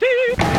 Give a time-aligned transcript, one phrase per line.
[0.00, 0.53] Frosty!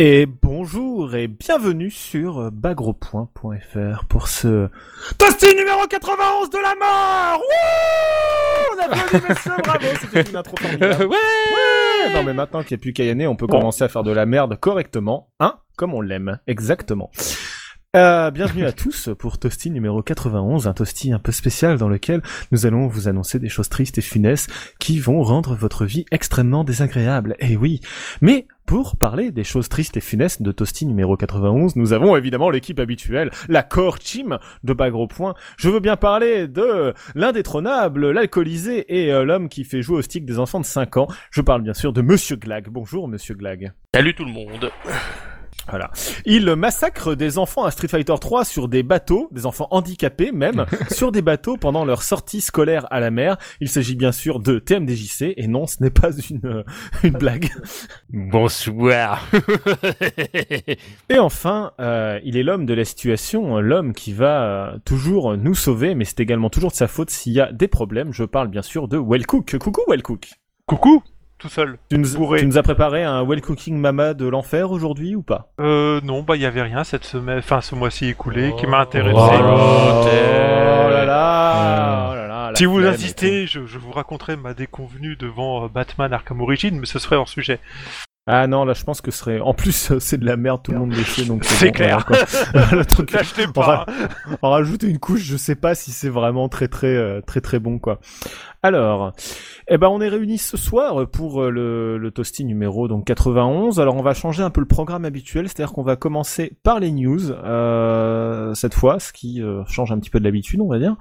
[0.00, 4.68] Et bonjour et bienvenue sur bagropoint.fr pour ce
[5.18, 11.04] Toasty numéro 91 de la mort Wouh On applaudit messieurs, bravo C'était une intro formidable.
[11.06, 14.12] ouais, Non mais maintenant qu'il n'y a plus qu'à on peut commencer à faire de
[14.12, 17.10] la merde correctement, hein Comme on l'aime, exactement.
[17.96, 22.20] Euh, bienvenue à tous pour Toasty numéro 91, un Toasty un peu spécial dans lequel
[22.52, 26.64] nous allons vous annoncer des choses tristes et funestes qui vont rendre votre vie extrêmement
[26.64, 27.34] désagréable.
[27.40, 27.80] Et oui,
[28.20, 32.50] mais pour parler des choses tristes et funestes de Toasty numéro 91, nous avons évidemment
[32.50, 35.34] l'équipe habituelle, la core team de Bagro Point.
[35.56, 40.26] Je veux bien parler de l'indétrônable, l'alcoolisé et euh, l'homme qui fait jouer au stick
[40.26, 41.08] des enfants de 5 ans.
[41.30, 42.68] Je parle bien sûr de Monsieur Glag.
[42.68, 43.72] Bonjour Monsieur Glag.
[43.94, 44.70] Salut tout le monde.
[45.68, 45.90] Voilà.
[46.24, 50.66] Il massacre des enfants à Street Fighter 3 sur des bateaux, des enfants handicapés même,
[50.90, 53.36] sur des bateaux pendant leur sortie scolaire à la mer.
[53.60, 56.64] Il s'agit bien sûr de TMDJC et non, ce n'est pas une, euh,
[57.02, 57.50] une blague.
[58.10, 59.28] Bonsoir.
[61.10, 65.54] et enfin, euh, il est l'homme de la situation, l'homme qui va euh, toujours nous
[65.54, 68.12] sauver, mais c'est également toujours de sa faute s'il y a des problèmes.
[68.12, 69.58] Je parle bien sûr de Wellcook.
[69.58, 70.30] Coucou Wellcook.
[70.66, 71.02] Coucou
[71.38, 71.78] tout seul.
[71.88, 75.52] Tu nous, as préparé un well cooking mama de l'enfer aujourd'hui ou pas?
[75.60, 78.80] Euh non, bah il y avait rien cette semaine, enfin ce mois-ci écoulé qui m'a
[78.80, 79.16] intéressé.
[79.16, 80.08] Oh, oh
[80.90, 85.64] là là, oh là là Si vous insistez, je, je, vous raconterai ma déconvenue devant
[85.64, 87.60] euh, Batman Arkham Origins, mais ce serait hors sujet.
[88.30, 89.40] Ah non, là je pense que ce serait.
[89.40, 92.04] En plus, c'est de la merde, tout le monde le sait, donc c'est clair.
[92.72, 93.10] le truc.
[93.54, 93.86] pas.
[94.42, 97.58] On, rajoute une couche, je sais pas si c'est vraiment très très euh, très très
[97.58, 98.00] bon quoi.
[98.62, 99.12] Alors,
[99.68, 103.78] eh ben on est réunis ce soir pour euh, le, le toasty numéro donc 91.
[103.78, 106.90] Alors on va changer un peu le programme habituel, c'est-à-dire qu'on va commencer par les
[106.90, 110.80] news euh, cette fois, ce qui euh, change un petit peu de l'habitude, on va
[110.80, 110.96] dire.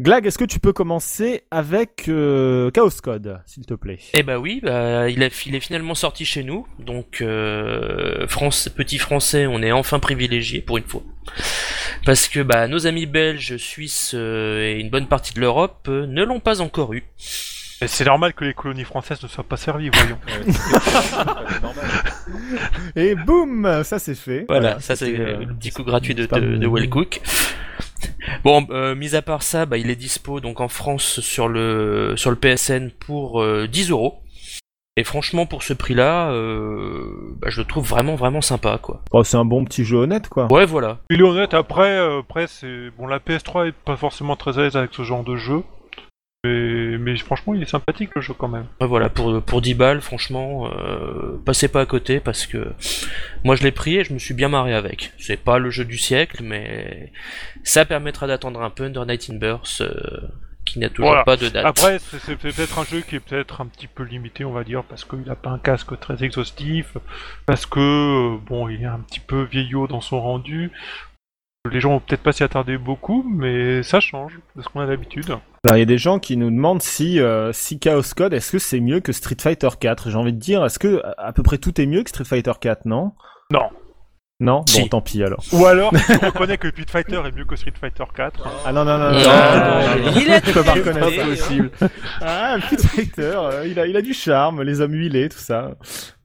[0.00, 3.98] Glag, est-ce que tu peux commencer avec euh, Chaos Code, s'il te plaît?
[4.14, 8.68] Eh ben oui, bah, il, a, il est finalement sorti chez nous, donc euh, France,
[8.68, 11.02] petit français, on est enfin privilégié pour une fois.
[12.04, 16.40] Parce que bah, nos amis belges, suisses et une bonne partie de l'Europe ne l'ont
[16.40, 16.92] pas encore
[17.86, 20.18] c'est normal que les colonies françaises ne soient pas servies, voyons.
[22.96, 24.44] Et boum, ça c'est fait.
[24.48, 27.20] Voilà, ça c'est le euh, petit coup gratuit de, de, Wellcook.
[28.44, 32.14] Bon, euh, mis à part ça, bah, il est dispo donc en France sur le
[32.16, 34.21] sur le PSN pour 10 euh, euros.
[34.98, 39.02] Et franchement, pour ce prix-là, euh, bah, je le trouve vraiment vraiment sympa, quoi.
[39.12, 40.52] Oh, c'est un bon petit jeu honnête, quoi.
[40.52, 40.98] Ouais, voilà.
[41.08, 42.90] Il est honnête, après, euh, après c'est...
[42.98, 45.62] Bon, la PS3 est pas forcément très à l'aise avec ce genre de jeu.
[46.44, 48.66] Mais, mais franchement, il est sympathique le jeu quand même.
[48.80, 52.72] Ouais, voilà, pour, pour 10 balles, franchement, euh, passez pas à côté parce que
[53.44, 55.12] moi je l'ai pris et je me suis bien marré avec.
[55.18, 57.12] C'est pas le jeu du siècle, mais
[57.62, 59.92] ça permettra d'attendre un peu Under Night in Burst, euh,
[60.64, 61.24] qui n'a toujours Voilà.
[61.24, 61.64] pas de date.
[61.64, 64.84] Après, c'est peut-être un jeu qui est peut-être un petit peu limité, on va dire,
[64.84, 66.96] parce qu'il a pas un casque très exhaustif,
[67.46, 70.70] parce que, euh, bon, il est un petit peu vieillot dans son rendu.
[71.70, 74.86] Les gens vont peut-être pas s'y attarder beaucoup, mais ça change de ce qu'on a
[74.86, 75.30] d'habitude.
[75.64, 78.50] Alors, il y a des gens qui nous demandent si, euh, si Chaos Code, est-ce
[78.50, 81.32] que c'est mieux que Street Fighter 4 J'ai envie de dire, est-ce que à à
[81.32, 83.12] peu près tout est mieux que Street Fighter 4, non?
[83.52, 83.68] Non.
[84.42, 84.80] Non Si.
[84.82, 85.42] Bon, tant pis alors.
[85.52, 88.48] Ou alors, tu reconnais que Street Fighter est mieux que Street Fighter 4.
[88.66, 89.12] Ah non, non, non, non.
[89.12, 91.70] Non, non, non, non, il peux pas reconnaître possible.
[92.20, 95.70] Ah, Street Fighter, euh, il, a, il a du charme, les hommes huilés, tout ça.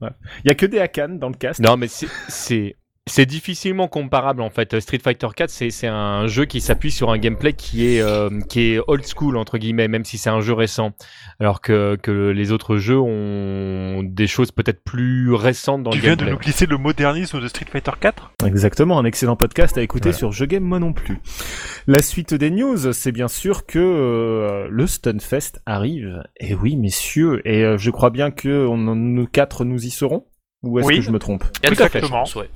[0.00, 0.10] Ouais.
[0.44, 1.60] Il y a que des Hakan dans le cast.
[1.60, 2.76] Non, mais c'est-
[3.08, 4.78] c'est difficilement comparable en fait.
[4.80, 8.28] Street Fighter 4, c'est c'est un jeu qui s'appuie sur un gameplay qui est euh,
[8.48, 10.92] qui est old school entre guillemets, même si c'est un jeu récent,
[11.40, 16.02] alors que que les autres jeux ont des choses peut-être plus récentes dans Tu le
[16.02, 16.32] viens de gameplay.
[16.34, 20.18] nous glisser le modernisme de Street Fighter 4 Exactement, un excellent podcast à écouter Voilà.
[20.18, 21.18] sur Je Game Moi Non Plus.
[21.86, 26.22] La suite des news, c'est bien sûr que euh, le Stunfest arrive.
[26.38, 30.26] Et oui, messieurs, et euh, je crois bien que on, nous quatre nous y serons?
[30.62, 30.96] Ou est-ce Oui.
[30.96, 31.44] que je me trompe?
[31.62, 32.24] Exactement.
[32.36, 32.50] ouais.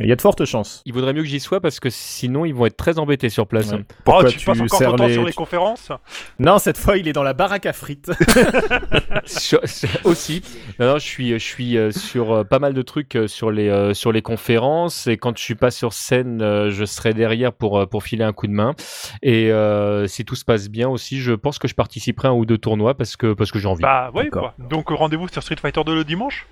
[0.00, 0.82] Il y a de fortes chances.
[0.86, 3.46] Il vaudrait mieux que j'y sois parce que sinon ils vont être très embêtés sur
[3.46, 3.70] place.
[3.70, 3.78] Ouais.
[3.80, 5.92] Oh, Pourquoi tu, passes encore ton temps les- sur les conférences
[6.40, 8.10] Non, cette fois, il est dans la baraque à frites.
[10.04, 10.42] Aussi.
[10.80, 13.52] Non, non, je suis, je suis euh, sur euh, pas mal de trucs euh, sur
[13.52, 17.88] les, sur les conférences et quand je suis pas sur scène, je serai derrière pour,
[17.88, 18.74] pour filer un coup de main.
[19.22, 22.34] Et euh, si tout se passe bien aussi, je pense que je participerai à un
[22.34, 23.82] ou deux tournois parce que, parce que j'ai envie.
[23.82, 24.54] Bah ouais, quoi.
[24.58, 26.48] Donc rendez-vous sur Street Fighter 2 le dimanche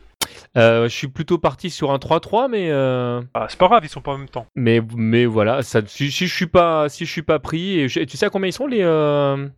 [0.56, 3.88] Euh, je suis plutôt parti sur un 3-3, mais, euh, Bah c'est pas grave, ils
[3.88, 4.46] sont pas en même temps.
[4.54, 7.88] mais, mais voilà, ça, si, si je suis pas, si je suis pas pris, et
[7.88, 9.48] je- tu sais à combien ils sont les, euh,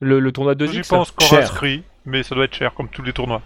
[0.00, 1.38] le, le tournoi de J'y 2X pense Cher.
[1.40, 3.42] inscrit, mais ça doit être cher comme tous les tournois.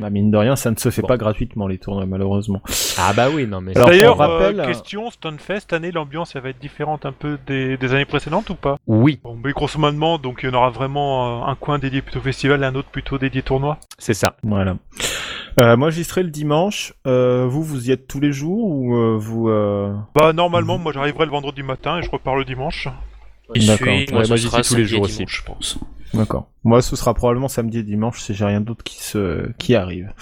[0.00, 1.08] Bah, mine de rien, ça ne se fait Bon.
[1.08, 2.60] pas gratuitement, les tournois, malheureusement.
[2.98, 3.72] Ah bah oui, non mais.
[3.74, 7.38] D'ailleurs, on rappelle- euh, question, Stunfest, cette année l'ambiance elle va être différente un peu
[7.46, 8.76] des, des années précédentes ou pas?
[8.86, 12.02] Oui, Bon, mais grosso modo, donc il y en aura vraiment euh, un coin dédié
[12.02, 13.78] plutôt festival et un autre plutôt dédié tournoi.
[13.98, 14.36] c'est ça.
[14.42, 14.76] Voilà.
[15.60, 16.92] Euh, moi, j'y serai le dimanche.
[17.06, 19.48] Euh, vous, vous y êtes tous les jours ou euh, vous...
[19.48, 22.88] euh, Bah normalement, moi j'arriverai le vendredi matin et je repars le dimanche.
[23.66, 23.76] D'accord.
[23.76, 25.24] suis, Ouais, moi, moi, j'y sera suis tous les samedi et jours dimanche, aussi.
[25.38, 25.78] je pense.
[26.14, 26.48] D'accord.
[26.62, 30.12] Moi, ce sera probablement samedi et dimanche si j'ai rien d'autre qui se qui arrive.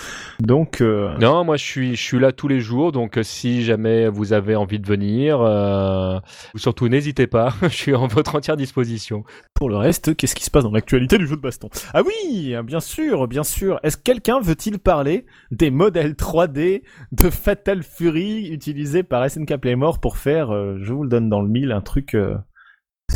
[0.40, 3.62] Donc, euh, Non, moi je suis, je suis là tous les jours, donc euh, si
[3.62, 6.18] jamais vous avez envie de venir, euh,
[6.56, 9.22] surtout n'hésitez pas, je suis en votre entière disposition.
[9.52, 11.68] pour le reste, qu'est-ce qui se passe dans l'actualité du jeu de baston?
[11.92, 13.78] Ah oui, bien sûr, bien sûr.
[13.82, 16.82] Est-ce que quelqu'un veut-il parler des modèles 3D
[17.12, 21.42] de Fatal Fury utilisés par SNK Playmore pour faire, euh, je vous le donne dans
[21.42, 22.34] le mille, un truc euh,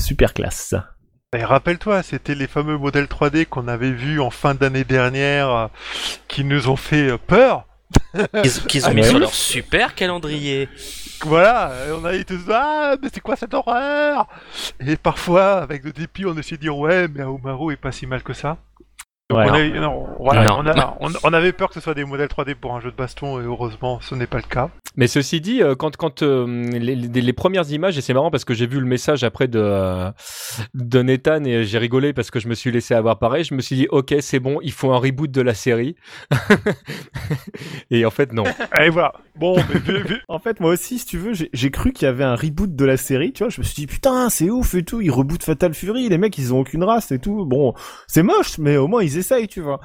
[0.01, 0.75] super classe.
[1.37, 5.67] Et rappelle-toi, c'était les fameux modèles 3D qu'on avait vus en fin d'année dernière euh,
[6.29, 7.67] qui nous ont fait euh, peur.
[8.43, 10.69] Qu'ils qu'ils ont mis sur leur super calendrier.
[11.23, 14.27] Voilà, et on a été tous ah mais c'est quoi cette horreur?
[14.81, 18.07] Et parfois avec le dépit on essayait de dire ouais mais Aomaru est pas si
[18.07, 18.59] mal que ça.
[19.29, 19.47] Donc Ouais.
[19.51, 20.59] on, a, non, voilà, Non.
[20.61, 22.93] on, a- on- on avait peur que ce soit des modèles 3D pour un jeu
[22.93, 24.71] de baston et heureusement ce n'est pas le cas.
[24.95, 28.31] Mais ceci dit, euh, quand, quand euh, les, les- les premières images, et c'est marrant
[28.31, 30.13] parce que j'ai vu le message après de, euh,
[30.75, 33.61] de Nathan et j'ai rigolé parce que je me suis laissé avoir pareil, je me
[33.63, 35.97] suis dit ok c'est bon, il faut un reboot de la série.
[37.91, 38.45] et en fait non.
[38.81, 39.13] Et voilà.
[39.35, 42.25] Bon, mais En fait, moi aussi, si tu veux, j'ai- j'ai cru qu'il y avait
[42.25, 43.51] un reboot de la série, tu vois.
[43.51, 45.01] Je me suis dit, putain, c'est ouf et tout.
[45.03, 46.09] Ils rebootent Fatal Fury.
[46.09, 47.45] Les mecs, ils ont aucune race et tout.
[47.45, 47.75] Bon,
[48.07, 49.81] c'est moche, mais au moins, ils essayent, tu vois.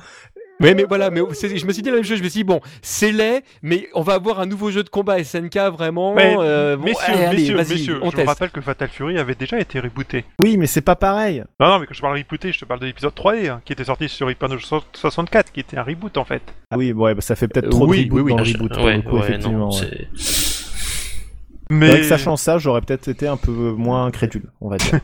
[0.62, 2.44] Mais, mais voilà, mais je me suis dit la même chose, je me suis dit
[2.44, 6.14] bon, c'est laid, mais on va avoir un nouveau jeu de combat SNK vraiment.
[6.14, 8.24] mais, euh, bon, messieurs, allez, messieurs, on je teste.
[8.28, 10.24] me rappelle que Fatal Fury avait déjà été rebooté.
[10.40, 11.44] Oui, mais c'est pas pareil.
[11.60, 13.74] Non, non, mais quand je parle rebooté, je te parle de l'épisode 3D hein, qui
[13.74, 14.56] était sorti sur Hypno
[14.94, 16.44] 64, qui était un reboot en fait.
[16.70, 18.38] Ah oui, ouais, bah, ça fait peut-être trop oui, de reboot oui, oui.
[18.38, 19.70] dans le reboot, pour ouais, le coup, ouais, effectivement.
[19.70, 19.72] non,
[21.74, 25.00] Mais, que sachant ça, j'aurais peut-être été un peu moins incrédule, on va dire.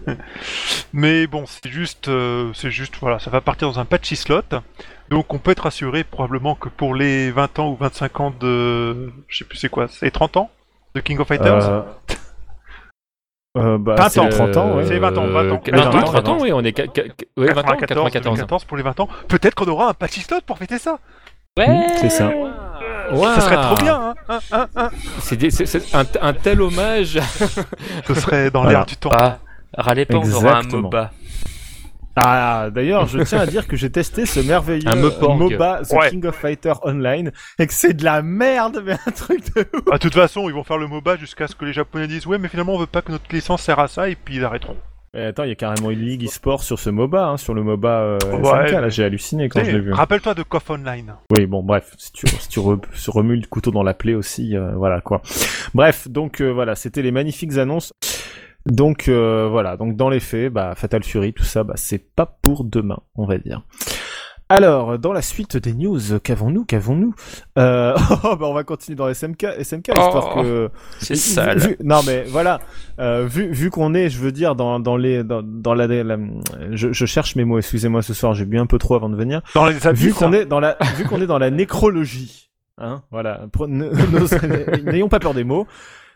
[0.93, 4.41] mais bon, c'est juste, euh, c'est juste, voilà, ça va partir dans un patchy slot.
[5.09, 9.12] Donc on peut être rassuré probablement que pour les 20 ans ou 25 ans de,
[9.29, 10.50] je sais plus c'est quoi, c'est 30 ans
[10.93, 11.69] de King of Fighters?
[11.69, 11.81] Euh,
[13.57, 14.29] euh, bah, 20 c'est ans.
[14.29, 14.86] 30 ans, ouais.
[14.86, 15.62] C'est 20 ans, 20 ans.
[15.65, 17.03] 20 ans, 20 ans, 30 ans, oui, on est ca- ca-
[17.38, 18.33] ouais, 20 ans, 94, 94 ans.
[18.33, 19.07] 2014 pour les 20 ans.
[19.29, 21.00] Peut-être qu'on aura un patchy slot pour fêter ça.
[21.57, 21.88] Ouais.
[22.01, 22.31] C'est ça.
[23.35, 24.89] Ça serait trop bien, hein, hein, hein, hein.
[25.19, 27.19] C'est un, un tel hommage.
[28.07, 28.79] Ce serait dans Voilà.
[28.79, 29.09] l'air du temps.
[29.13, 29.39] Ah,
[29.77, 30.81] râlez pas, on aura un Exactement.
[30.83, 31.11] MOBA.
[32.19, 34.89] Ah, d'ailleurs, je tiens à dire que j'ai testé ce merveilleux.
[34.95, 36.09] MOBA The Ouais.
[36.09, 39.83] King of Fighter Online et que c'est de la merde, mais un truc de ouf.
[39.91, 42.25] Ah, De toute façon, ils vont faire le MOBA jusqu'à ce que les Japonais disent
[42.25, 44.43] ouais, mais finalement on veut pas que notre licence sert à ça et puis ils
[44.45, 44.77] arrêteront.
[45.17, 47.63] Mais attends, il y a carrément une ligue e-sport sur ce MOBA, hein, sur le
[47.63, 49.91] MOBA euh, Ouais, là, j'ai halluciné quand je l'ai vu.
[49.91, 51.15] Rappelle-toi de KOF Online.
[51.36, 54.55] Oui, bon, bref, si tu, si tu re- remues le couteau dans la plaie aussi,
[54.55, 55.24] euh, voilà quoi.
[55.74, 57.91] Bref, donc euh, voilà, c'était les magnifiques annonces.
[58.67, 62.27] Donc euh, voilà, donc dans les faits, bah, Fatal Fury, tout ça, bah, c'est pas
[62.43, 63.63] pour demain, on va dire.
[64.50, 67.13] Alors, dans la suite des news, qu'avons-nous, qu'avons-nous
[67.58, 67.94] euh...
[68.24, 70.70] oh, bah, On va continuer dans SMK, SMK histoire Oh, que...
[71.00, 71.58] C'est Vu- sale.
[71.60, 72.60] vu- non mais voilà,
[73.00, 76.18] euh, vu vu qu'on est, je veux dire dans dans les dans, dans la, la-
[76.72, 77.58] je, je cherche mes mots.
[77.58, 79.42] Excusez-moi ce soir, j'ai bu un peu trop avant de venir.
[79.54, 79.75] Dans les.
[79.94, 83.42] Vu qu'on est dans la vu qu'on est dans la nécrologie, hein, voilà.
[84.86, 85.68] N'ayons pas peur des mots.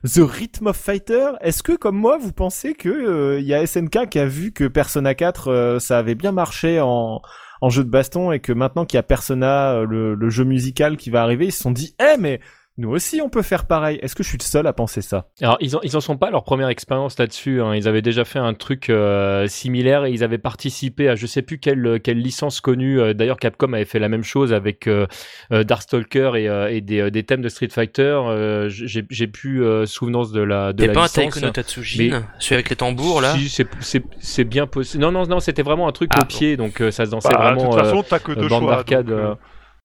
[0.04, 3.66] The Rhythm of Fighter, est-ce que comme moi vous pensez que euh, il y a
[3.68, 7.22] SNK qui a vu que Persona 4 euh, ça avait bien marché en
[7.62, 10.44] en jeu de baston et que maintenant qu'il y a Persona euh, le, le jeu
[10.44, 12.40] musical qui va arriver, ils se sont dit "Eh mais
[12.78, 15.28] nous aussi on peut faire pareil." Est-ce que je suis le seul à penser ça?
[15.42, 17.62] Alors, ils en, ils en sont pas à leur première expérience là-dessus.
[17.62, 17.76] hein.
[17.76, 21.42] Ils avaient déjà fait un truc euh, similaire et ils avaient participé à je sais
[21.42, 23.00] plus quelle, quelle licence connue.
[23.00, 25.06] Euh, D'ailleurs, Capcom avait fait la même chose avec euh,
[25.52, 28.02] euh, Darkstalker et, euh, et des, des thèmes de Street Fighter.
[28.28, 31.34] Euh, J'ai j'ai plus euh, souvenance de la, de la pas un licence.
[31.34, 33.36] Taiko no Tatsujin, celui avec les tambours là?
[33.36, 35.04] Si, c'est- c'est c'est bien possible.
[35.04, 37.30] Non, non, non, c'était vraiment un truc Ah, au pied, donc euh, ça se dansait
[37.30, 37.70] Bah, de vraiment.
[37.70, 38.72] toute euh, façon, t'as que deux choix.
[38.72, 39.08] d'arcade.
[39.08, 39.38] donc,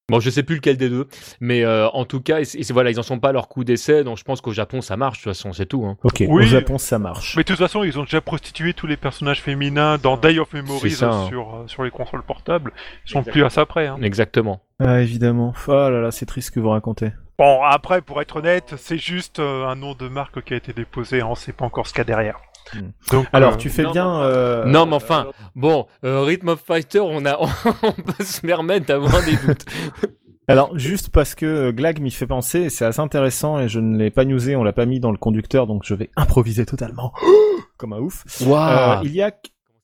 [0.08, 1.08] Bon, je sais plus lequel des deux,
[1.40, 4.04] mais euh, en tout cas, c'est- voilà, ils en sont pas à leur coup d'essai,
[4.04, 5.18] donc je pense qu'au Japon ça marche.
[5.18, 5.84] De toute façon, c'est tout.
[5.84, 5.96] Hein.
[6.04, 6.44] Ok, Oui.
[6.44, 7.36] au Japon ça marche.
[7.36, 10.52] Mais de toute façon, ils ont déjà prostitué tous les personnages féminins dans Day of
[10.52, 11.26] Memories ça, hein.
[11.28, 12.72] sur, euh, sur les consoles portables.
[13.06, 13.88] Ils sont plus à ça près.
[13.88, 13.98] Hein.
[14.00, 14.60] Exactement.
[14.78, 15.54] Ah évidemment.
[15.66, 17.10] Oh là là, c'est triste ce que vous racontez.
[17.36, 20.72] Bon, après, pour être honnête, c'est juste euh, un nom de marque qui a été
[20.72, 21.20] déposé.
[21.20, 22.38] hein, On sait pas encore ce qu'il y a derrière.
[22.75, 22.90] Hmm.
[23.12, 24.20] Donc, Alors euh, tu fais non, bien.
[24.23, 27.38] euh, non, mais enfin, bon, euh, Rhythm of Fighter, on a,
[27.82, 29.64] on peut se permettre d'avoir des doutes.
[30.49, 33.99] Alors juste parce que euh, Glag m'y fait penser, c'est assez intéressant et je ne
[33.99, 37.12] l'ai pas newsé, on l'a pas mis dans le conducteur, donc je vais improviser totalement
[37.78, 38.25] comme un ouf.
[38.42, 39.32] Euh, il y a,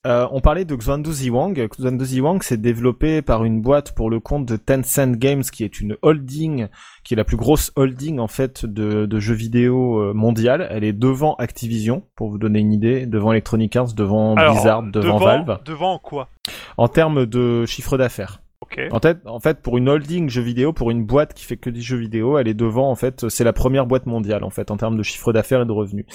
[0.04, 1.68] euh, on parlait de Xuandu Ziwang.
[1.68, 5.80] Xuandu Ziwang, c'est développé par une boîte pour le compte de Tencent Games, qui est
[5.80, 6.66] une holding,
[7.04, 10.66] qui est la plus grosse holding en fait de, de jeux vidéo euh, mondiale.
[10.70, 14.82] Elle est devant Activision, pour vous donner une idée, devant Electronic Arts, devant alors, Blizzard,
[14.82, 16.28] devant, Valve, Devant quoi?
[16.76, 18.42] En termes de chiffre d'affaires.
[18.60, 18.80] Ok.
[18.90, 21.68] En fait, en fait, pour une holding jeux vidéo, pour une boîte qui fait que
[21.68, 22.90] des jeux vidéo, elle est devant.
[22.90, 25.66] En fait, c'est la première boîte mondiale en fait en termes de chiffre d'affaires et
[25.66, 26.06] de revenus.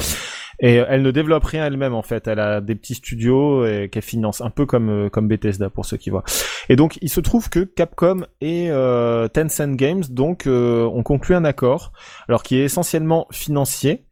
[0.59, 2.27] Et euh, elle ne développe rien elle-même en fait.
[2.27, 5.97] Elle a des petits studios qu'elle finance, un peu comme euh, comme Bethesda pour ceux
[5.97, 6.23] qui voient.
[6.69, 11.45] Et donc, il se trouve que Capcom et euh, Tencent Games donc ont conclu un
[11.45, 11.91] accord,
[12.27, 14.05] alors qui est essentiellement financier,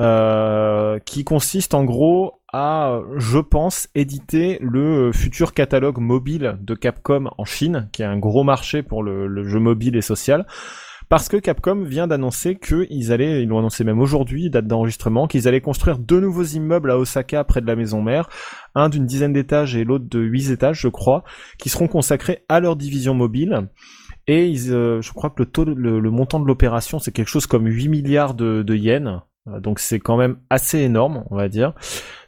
[0.00, 7.28] euh, qui consiste en gros à, je pense, éditer le futur catalogue mobile de Capcom
[7.36, 10.46] en Chine, qui est un gros marché pour le jeu mobile et social.
[11.08, 15.48] Parce que Capcom vient d'annoncer qu'ils allaient, ils l'ont annoncé même aujourd'hui, date d'enregistrement, qu'ils
[15.48, 18.28] allaient construire deux nouveaux immeubles à Osaka près de la maison mère,
[18.74, 21.24] un d'une dizaine d'étages et l'autre de huit étages, je crois,
[21.58, 23.68] qui seront consacrés à leur division mobile.
[24.26, 27.88] Et ils, euh, je crois que le montant de l'opération, c'est quelque chose comme 8
[27.88, 29.22] milliards de, yens.
[29.48, 31.72] Euh, Donc c'est quand même assez énorme, on va dire.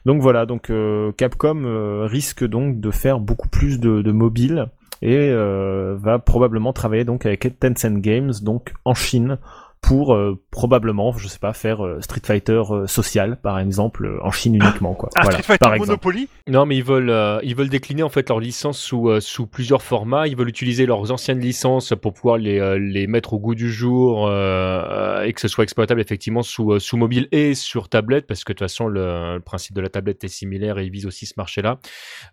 [0.05, 4.71] Donc voilà, donc euh, Capcom euh, risque donc de faire beaucoup plus de, de mobile
[5.01, 9.37] et euh, va probablement travailler donc avec Tencent Games donc en Chine
[9.81, 14.23] pour euh, probablement, je sais pas, faire euh, Street Fighter euh, social par exemple euh,
[14.23, 15.09] en Chine uniquement quoi.
[15.15, 15.89] Voilà, Street Fighter par exemple.
[16.05, 16.27] Monopoly?
[16.47, 19.47] Non, mais ils veulent, euh, ils veulent décliner en fait leur licence sous, euh, sous
[19.47, 20.27] plusieurs formats.
[20.27, 23.71] Ils veulent utiliser leurs anciennes licences pour pouvoir les, euh, les mettre au goût du
[23.71, 28.43] jour et que ce soit exploitable effectivement sous, euh, sous mobile et sur tablette, parce
[28.43, 31.05] que de toute façon le, le principe de la tablette est similaire et ils visent
[31.07, 31.79] aussi ce marché-là.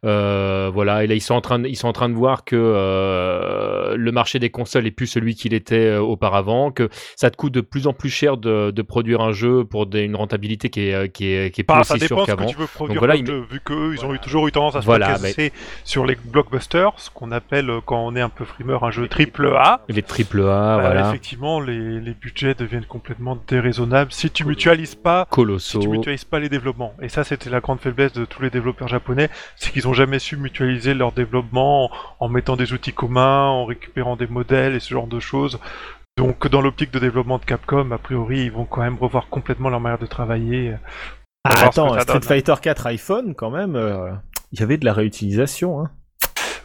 [0.04, 2.44] Euh, voilà, et là ils sont en train, de, ils sont en train de voir
[2.44, 7.30] que euh, le marché des consoles est plus celui qu'il était euh, auparavant, que ça
[7.30, 10.16] te coûte de plus en plus cher de, de produire un jeu pour des- une
[10.16, 12.32] rentabilité qui est, euh, qui est, qui est plus Enfin, ça aussi dépend sûre ce
[12.32, 12.50] que qu'avant.
[12.50, 14.86] tu veux produire voilà, il- vu qu'eux, ils ont eu toujours eu tendance à se
[14.86, 15.52] Voilà, focaliser
[15.84, 19.06] sur les blockbusters, ce qu'on appelle, euh, quand on est un peu frimeur, un jeu
[19.08, 19.82] triple A.
[19.88, 21.08] Les triple A, Euh, voilà.
[21.08, 25.26] Effectivement, les, les budgets deviennent complètement déraisonnables si tu mutualises pas
[25.58, 26.92] si tu mutualises pas les développements.
[27.00, 30.18] Et ça, c'était la grande faiblesse de tous les développeurs japonais, c'est qu'ils ont jamais
[30.18, 34.80] su mutualiser leur développement en, en mettant des outils communs, en récupérant des modèles et
[34.80, 35.60] ce genre de choses.
[36.18, 39.70] Donc, dans l'optique de développement de Capcom, a priori, ils vont quand même revoir complètement
[39.70, 40.74] leur manière de travailler.
[41.44, 42.22] Ah, voir ce attends, Street donne.
[42.22, 44.10] Fighter 4 iPhone quand même, euh,
[44.50, 45.80] il y avait de la réutilisation.
[45.80, 45.90] Hein.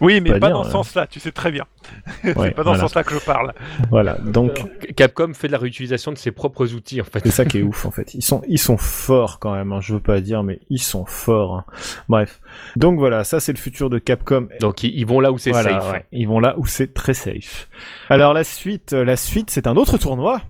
[0.04, 0.72] Oui, mais Pas pas, dire, dans ce euh.
[0.74, 1.66] sens-là, tu sais très bien.
[2.24, 2.76] Ouais, c'est pas dans voilà.
[2.76, 3.54] ce sens-là que je parle.
[3.90, 4.62] Voilà, donc
[4.96, 7.20] Capcom fait de la réutilisation de ses propres outils en fait.
[7.24, 8.14] c'est ça qui est ouf en fait.
[8.14, 9.72] Ils sont ils sont forts quand même.
[9.72, 9.80] Hein.
[9.82, 11.56] Je veux pas dire, mais ils sont forts.
[11.56, 11.66] hein.
[12.10, 12.40] Bref,
[12.76, 14.48] donc voilà, ça c'est le futur de Capcom.
[14.60, 15.92] Donc ils, vont là où c'est Voilà, safe.
[15.92, 16.06] ouais.
[16.12, 17.70] Ils vont là où c'est très safe.
[18.10, 20.42] Alors la suite, euh, la suite, c'est un autre tournoi.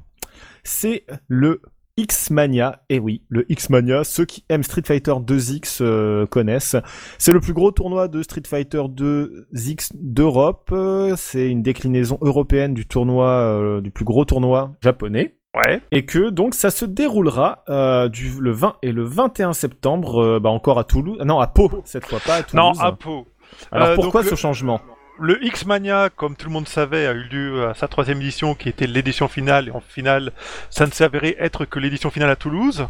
[0.64, 1.62] C'est le
[1.98, 2.82] X-Mania.
[2.90, 6.76] Et oui, le X-Mania, ceux qui aiment Street Fighter 2X euh, connaissent.
[7.18, 10.70] C'est le plus gros tournoi de Street Fighter 2X d'Europe.
[10.72, 15.36] Euh, C'est une déclinaison européenne du tournoi, euh, du plus gros tournoi japonais.
[15.56, 15.82] Ouais.
[15.92, 20.50] Et que donc ça se déroulera euh, du le 20 et le 21 septembre, bah
[20.50, 22.76] encore à Toulouse, non à Pau cette fois, pas à Toulouse.
[22.76, 23.28] Non, à Pau.
[23.72, 24.82] Alors pourquoi donc, ce le- changement?
[25.26, 28.68] Le X-Mania, comme tout le monde savait, a eu lieu à sa troisième édition, qui
[28.68, 29.70] était l'édition finale.
[29.70, 30.34] Et en finale,
[30.70, 32.90] ça ne s'est avéré être que l'édition finale à Toulouse.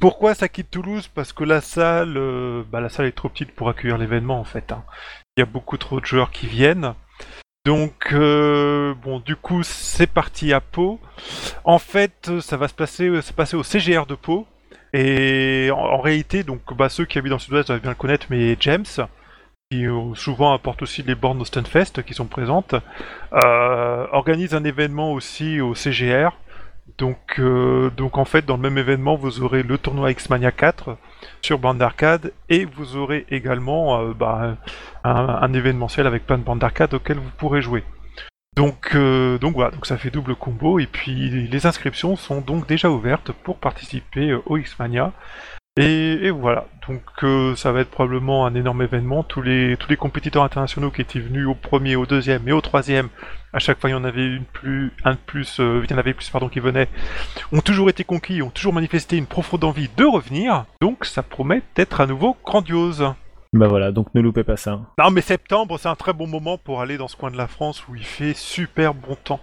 [0.00, 1.06] Pourquoi ça quitte Toulouse?
[1.14, 4.44] Parce que la salle, euh, bah, la salle est trop petite pour accueillir l'événement, en
[4.44, 4.72] fait.
[4.72, 4.82] hein.
[5.36, 6.94] Il y a beaucoup trop de joueurs qui viennent.
[7.64, 10.98] Donc, euh, bon, du coup, c'est parti à Pau.
[11.62, 14.44] En fait, ça va se passer, se passer au CGR de Pau.
[14.92, 17.96] Et en, en réalité, donc, bah, ceux qui habitent dans le sud-ouest doivent bien le
[17.96, 18.84] connaître, mais James,
[19.72, 19.86] qui
[20.16, 22.74] souvent apporte aussi les bornes au Stunfest qui sont présentes,
[23.32, 26.30] euh, organise un événement aussi au CGR.
[26.98, 30.96] Donc, euh, donc en fait, dans le même événement, vous aurez le tournoi X-Mania 4
[31.40, 34.56] sur bande d'arcade et vous aurez également euh, bah,
[35.04, 37.84] un, événementiel avec plein de bandes d'arcade auxquelles vous pourrez jouer.
[38.56, 42.90] Donc, donc voilà, donc ça fait double combo et puis les inscriptions sont donc déjà
[42.90, 45.12] ouvertes pour participer au X-Mania.
[45.76, 49.22] Et, et voilà, donc euh, ça va être probablement un énorme événement.
[49.22, 52.60] Tous les, tous les compétiteurs internationaux qui étaient venus au premier, au deuxième et au
[52.60, 53.08] troisième,
[53.52, 55.94] à chaque fois il y en avait une plus, un de plus, euh, il y
[55.94, 56.88] en avait plus pardon qui venaient,
[57.52, 60.64] ont toujours été conquis, ont toujours manifesté une profonde envie de revenir.
[60.82, 63.06] Donc ça promet d'être à nouveau grandiose.
[63.52, 64.80] Bah voilà, donc ne loupez pas ça.
[64.98, 67.46] Non mais septembre c'est un très bon moment pour aller dans ce coin de la
[67.46, 69.40] France où il fait super bon temps.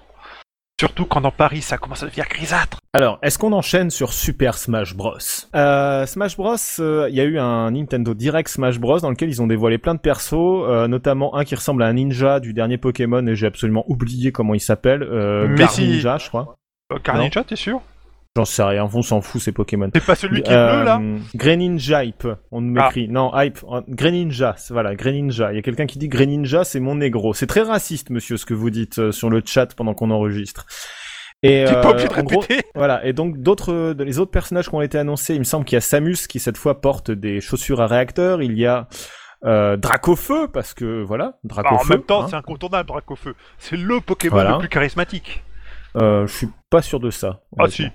[0.79, 2.79] Surtout quand dans Paris ça commence à devenir grisâtre.
[2.93, 5.17] Alors, est-ce qu'on enchaîne sur Super Smash Bros?
[5.55, 9.29] Euh, Smash Bros, euh, il y a eu un Nintendo Direct Smash Bros dans lequel
[9.29, 12.53] ils ont dévoilé plein de persos, euh, notamment un qui ressemble à un ninja du
[12.53, 15.01] dernier Pokémon et j'ai absolument oublié comment il s'appelle.
[15.01, 15.81] Euh, Mais Gar si.
[15.87, 16.57] Ninja, je crois.
[16.93, 17.81] Euh, Carninja, t'es sûr?
[18.37, 19.89] J'en sais rien, on s'en fout ces Pokémon.
[19.95, 22.83] C'est pas celui qui est bleu là Euh, Greninja Hype, on me Ah.
[22.85, 23.07] m'écrit.
[23.07, 25.51] Non, Hype, euh, Greninja, c'est- voilà, Greninja.
[25.51, 27.33] Il y a quelqu'un qui dit Greninja, c'est mon négro.
[27.33, 30.67] C'est très raciste, monsieur, ce que vous dites euh, sur le chat pendant qu'on enregistre.
[31.41, 33.03] Et euh, pas obligé de en gros, répéter voilà.
[33.07, 35.77] Et donc d'autres, les autres personnages qui ont été annoncés, il me semble qu'il y
[35.77, 38.43] a Samus qui cette fois porte des chaussures à réacteur.
[38.43, 38.87] Il y a
[39.45, 41.75] euh, Dracofeu parce que voilà, Bah, Dracofeu.
[41.85, 42.27] En même temps, hein.
[42.29, 43.33] c'est incontournable Dracofeu.
[43.57, 44.51] C'est le Pokémon Voilà.
[44.53, 45.43] le plus charismatique.
[45.95, 47.41] Euh, je suis pas sûr de ça.
[47.57, 47.87] Ah si.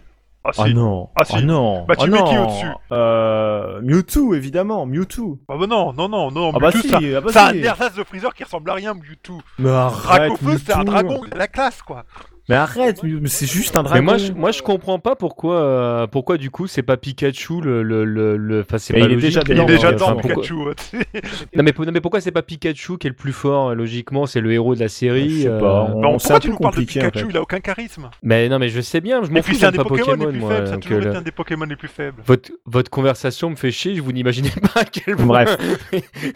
[0.44, 0.74] Ah Ah si.
[0.74, 1.08] non.
[1.14, 1.44] Ah, si.
[1.44, 1.84] non.
[1.86, 5.38] Bah, tu Ah mets qui au-dessus Euh, Mewtwo évidemment, Mewtwo.
[5.48, 6.50] Ah bah non, non, non, non.
[6.54, 7.58] Ah bah Mewtwo, si, ça- ah bah c'est un si.
[7.58, 9.40] ersatz de Freezer qui ressemble à rien, Mewtwo.
[9.58, 10.28] Mais arrête.
[10.32, 12.04] Dracofeu, c'est un dragon, a la classe quoi.
[12.48, 13.94] Mais arrête, mais c'est juste un dragon.
[13.94, 17.60] Mais moi, je, moi, je comprends pas pourquoi, euh, pourquoi du coup, c'est pas Pikachu
[17.60, 19.92] le, le, le, le- enfin, c'est pas il est logique, déjà Il est déjà euh,
[19.92, 20.54] dedans, enfin, Pikachu.
[20.68, 20.74] hein.
[21.56, 24.26] Non mais, non, mais pourquoi c'est pas Pikachu qui est le plus fort euh, Logiquement,
[24.26, 25.30] c'est le héros de la série.
[25.30, 27.18] Je sais euh, pas, on- Bon, c'est pourquoi un tu nous parles de en Pikachu?
[27.20, 27.26] fait.
[27.30, 28.10] Il a aucun charisme.
[28.24, 30.24] Mais non, mais je sais bien, je m'en fous, c'est un des pas Pokémon, Pokémon,
[30.26, 30.50] les plus moi.
[30.54, 32.22] faibles, ça a donc, toujours euh, été un des Pokémon les plus faibles.
[32.26, 35.26] votre, votre conversation me fait chier, je vous n'imaginez pas à quel point.
[35.26, 35.56] Bref.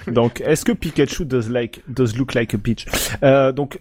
[0.06, 2.86] Donc, est-ce que Pikachu does like does look like a peach?
[3.24, 3.80] Euh, Donc,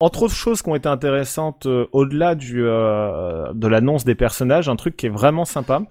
[0.00, 4.68] entre autres choses qui ont été intéressantes euh, au-delà du euh, de l'annonce des personnages,
[4.68, 5.82] un truc qui est vraiment sympa.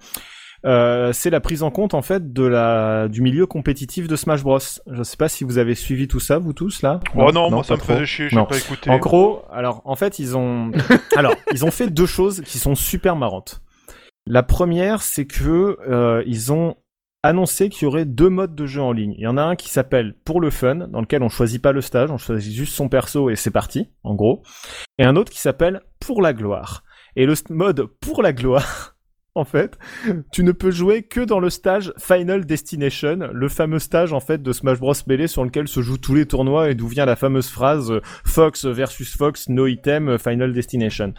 [0.64, 4.42] euh, c'est la prise en compte en fait de la du milieu compétitif de Smash
[4.42, 4.58] Bros.
[4.90, 7.00] Je sais pas si vous avez suivi tout ça, vous tous là.
[7.16, 7.92] Oh non, moi pas ça me trop.
[7.94, 8.90] faisait chier, j'ai pas écouté.
[8.90, 10.70] En gros, alors en fait ils ont,
[11.16, 13.60] alors ils ont fait deux choses qui sont super marrantes.
[14.28, 16.74] La première, c'est que euh, ils ont
[17.26, 19.14] annoncé qu'il y aurait deux modes de jeu en ligne.
[19.18, 21.72] Il y en a un qui s'appelle pour le fun, dans lequel on choisit pas
[21.72, 24.42] le stage, on choisit juste son perso et c'est parti, en gros.
[24.98, 26.82] Et un autre qui s'appelle pour la gloire.
[27.14, 28.95] Et le mode pour la gloire,
[29.36, 29.78] en fait,
[30.32, 34.42] tu ne peux jouer que dans le stage Final Destination, le fameux stage en fait
[34.42, 37.16] de Smash Bros Melee sur lequel se jouent tous les tournois et d'où vient la
[37.16, 41.12] fameuse phrase euh, Fox versus Fox, no item, euh, Final Destination.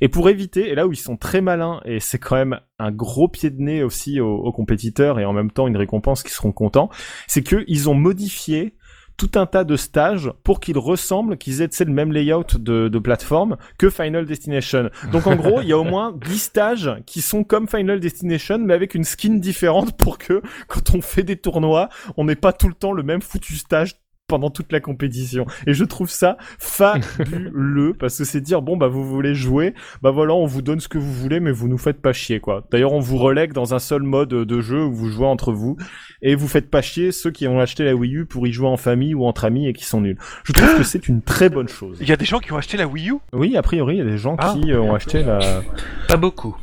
[0.00, 2.90] Et pour éviter, et là où ils sont très malins, et c'est quand même un
[2.90, 6.52] gros pied de nez aussi aux, compétiteurs et en même temps une récompense qui seront
[6.52, 6.88] contents,
[7.26, 8.74] c'est que ils ont modifié
[9.18, 12.98] tout un tas de stages pour qu'ils ressemblent, qu'ils aient le même layout de, de
[12.98, 14.90] plateforme que Final Destination.
[15.12, 18.58] Donc en gros, il y a au moins 10 stages qui sont comme Final Destination,
[18.58, 22.52] mais avec une skin différente pour que quand on fait des tournois, on n'ait pas
[22.52, 23.96] tout le temps le même foutu stage
[24.28, 25.46] pendant toute la compétition.
[25.66, 30.10] Et je trouve ça fabuleux parce que c'est dire bon bah vous voulez jouer, bah
[30.10, 32.62] voilà on vous donne ce que vous voulez mais vous nous faites pas chier quoi.
[32.70, 35.76] D'ailleurs on vous relègue dans un seul mode de jeu où vous jouez entre vous
[36.22, 38.68] et vous faites pas chier ceux qui ont acheté la Wii U pour y jouer
[38.68, 40.18] en famille ou entre amis et qui sont nuls.
[40.44, 41.96] Je trouve que c'est une très bonne chose.
[42.02, 43.14] Il y a des gens qui ont acheté la Wii U?
[43.32, 44.54] Oui, a priori il y a des gens Ah.
[44.60, 45.62] qui euh, ont acheté la.
[46.06, 46.54] Pas beaucoup.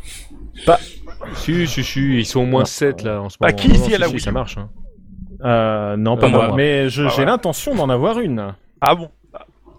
[1.35, 2.65] Si, si, si, ils sont au moins Non.
[2.65, 3.57] 7 là en ce Bah, moment.
[3.57, 4.33] qui Non, ici a la si, Wii Ça U?
[4.33, 4.57] marche.
[4.57, 4.69] hein.
[5.45, 6.55] Euh, non pas Euh, moi, moi.
[6.57, 8.53] mais je- Ah, j'ai l'intention d'en avoir une.
[8.81, 9.09] Ah bon?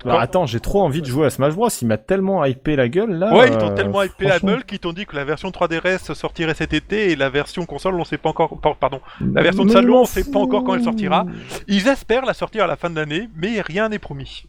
[0.04, 1.68] Bah, attends, j'ai trop envie de jouer à Smash Bros.
[1.82, 3.34] Il m'a tellement hypé la gueule là.
[3.34, 6.14] Ouais, ils t'ont euh, tellement hypé la gueule qu'ils t'ont dit que la version 3DS
[6.14, 8.56] sortirait cet été et la version console, on sait pas encore.
[8.60, 9.00] par- Pardon.
[9.34, 11.26] La version de salon, on sait pas encore quand elle sortira.
[11.66, 14.44] Ils espèrent la sortir à la fin de l'année, mais rien n'est promis.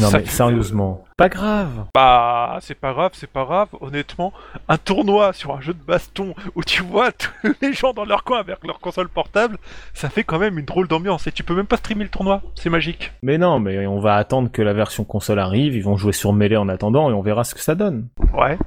[0.00, 1.86] Non Ça mais sérieusement, pas grave.
[1.94, 3.68] Bah, c'est pas grave, c'est pas grave.
[3.80, 4.32] Honnêtement,
[4.68, 8.24] un tournoi sur un jeu de baston où tu vois tous les gens dans leur
[8.24, 9.58] coin avec leur console portable,
[9.92, 11.28] ça fait quand même une drôle d'ambiance.
[11.28, 13.12] Et tu peux même pas streamer le tournoi, c'est magique.
[13.22, 15.76] Mais non, mais on va attendre que la version console arrive.
[15.76, 18.08] Ils vont jouer sur Melee en attendant et on verra ce que ça donne.
[18.32, 18.58] Ouais.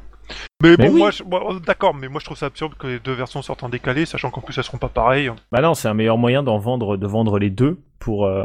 [0.64, 1.00] Mais bon, oui.
[1.00, 3.64] moi, je- bon, d'accord, mais moi je trouve ça absurde que les deux versions sortent
[3.64, 5.32] en décalé, sachant qu'en plus elles seront pas pareilles.
[5.52, 8.44] Bah non, c'est un meilleur moyen d'en vendre, de vendre les deux pour euh,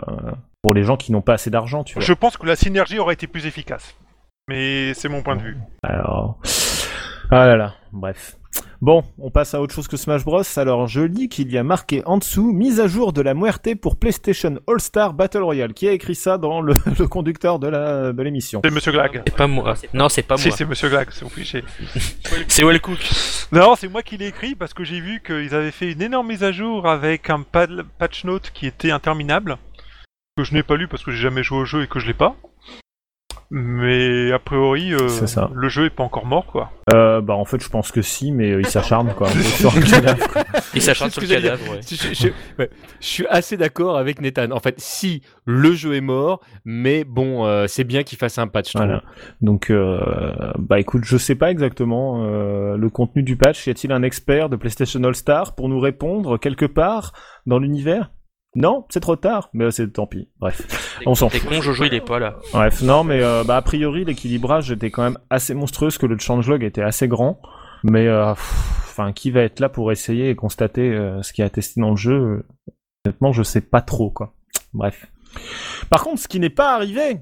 [0.63, 2.03] pour les gens qui n'ont pas assez d'argent, tu vois.
[2.03, 3.97] Je pense que la synergie aurait été plus efficace.
[4.49, 5.57] Mais c'est mon point de vue.
[5.83, 6.39] Alors,
[7.33, 8.37] ah là là, bref.
[8.83, 10.43] Bon, on passe à autre chose que Smash Bros.
[10.57, 13.75] Alors, je lis qu'il y a marqué en dessous mise à jour de la muerte
[13.77, 15.73] pour PlayStation All Star Battle Royale.
[15.73, 18.61] Qui a écrit ça dans le, le conducteur de la de l'émission?
[18.63, 19.23] C'est Monsieur Glag.
[19.27, 19.75] C'est pas moi.
[19.95, 20.57] Non, c'est pas Si, moi.
[20.59, 21.65] c'est Monsieur Glag, c'est obligé.
[22.49, 22.99] C'est Wellcook.
[23.53, 26.29] Non, c'est moi qui l'ai écrit parce que j'ai vu qu'ils avaient fait une énorme
[26.29, 29.57] mise à jour avec un pad- patch note qui était interminable.
[30.37, 32.07] Que je n'ai pas lu parce que j'ai jamais joué au jeu et que je
[32.07, 32.37] l'ai pas.
[33.55, 35.51] Mais a priori, euh, ça.
[35.55, 36.71] le jeu est pas encore mort quoi.
[36.95, 39.29] euh, Bah en fait, je pense que si, mais il s'acharne quoi.
[39.29, 40.27] sur un cadavre.
[40.75, 41.81] Il s'acharne sur le cadavre, ouais.
[41.87, 44.51] Je, je- je- ouais, je suis assez d'accord avec Nathan.
[44.53, 48.47] En fait, si le jeu est mort, mais bon, euh, c'est bien qu'il fasse un
[48.47, 48.73] patch.
[48.75, 49.03] Voilà.
[49.43, 50.01] Donc, euh,
[50.59, 53.67] bah écoute, je sais pas exactement euh, le contenu du patch.
[53.67, 57.13] Y a-t-il un expert de PlayStation All Star pour nous répondre quelque part
[57.45, 58.11] dans l'univers?
[58.55, 59.49] Non, c'est trop tard.
[59.55, 60.29] Mais euh, c'est tant pis.
[60.39, 61.49] Bref, on s'en T'es fout.
[61.51, 62.37] con, Jojo, il est pas là.
[62.53, 66.07] Bref, non, mais euh, bah a priori l'équilibrage était quand même assez monstrueux, parce que
[66.07, 67.41] le changelog était assez grand.
[67.85, 71.49] Mais euh, enfin, qui va être là pour essayer et constater euh, ce qui a
[71.51, 72.45] testé dans le jeu?
[73.05, 74.35] Honnêtement, je sais pas trop quoi.
[74.75, 75.07] Bref.
[75.89, 77.21] Par contre, ce qui n'est pas arrivé,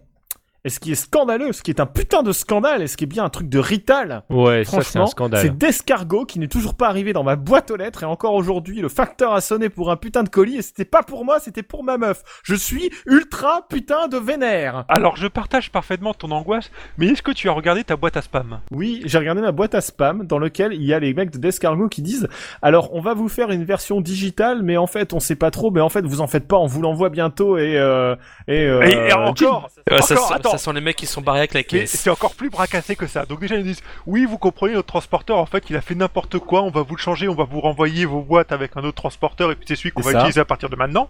[0.64, 3.04] et ce qui est scandaleux, ce qui est un putain de scandale, et ce qui
[3.04, 5.40] est bien un truc de Rital, Ouais, ça c'est un franchement, scandale.
[5.42, 8.80] c'est Descargo qui n'est toujours pas arrivé dans ma boîte aux lettres, et encore aujourd'hui,
[8.80, 11.62] le facteur a sonné pour un putain de colis, et c'était pas pour moi, c'était
[11.62, 12.22] pour ma meuf.
[12.42, 14.84] Je suis ultra putain de vénère.
[14.88, 18.22] Alors je partage parfaitement ton angoisse, mais est-ce que tu as regardé ta boîte à
[18.22, 18.60] spam?
[18.70, 21.38] Oui, j'ai regardé ma boîte à spam dans lequel il y a les mecs de
[21.38, 22.28] Descargo qui disent
[22.62, 25.70] alors on va vous faire une version digitale mais en fait on sait pas trop
[25.70, 28.14] mais en fait vous en faites pas on vous l'envoie bientôt et euh,
[28.48, 29.68] et, euh, et, et encore,
[30.00, 31.90] ça, encore, sent- attends, ça sent les mecs qui sont barrés avec la caisse.
[31.90, 33.26] c'est encore plus bracassé que ça.
[33.26, 36.38] Donc déjà ils disent oui vous comprenez notre transporteur en fait il a fait n'importe
[36.38, 38.96] quoi, on va vous le changer, on va vous renvoyer vos boîtes avec un autre
[38.96, 40.18] transporteur et puis c'est celui qu'on va ça.
[40.18, 41.08] utiliser à partir de maintenant.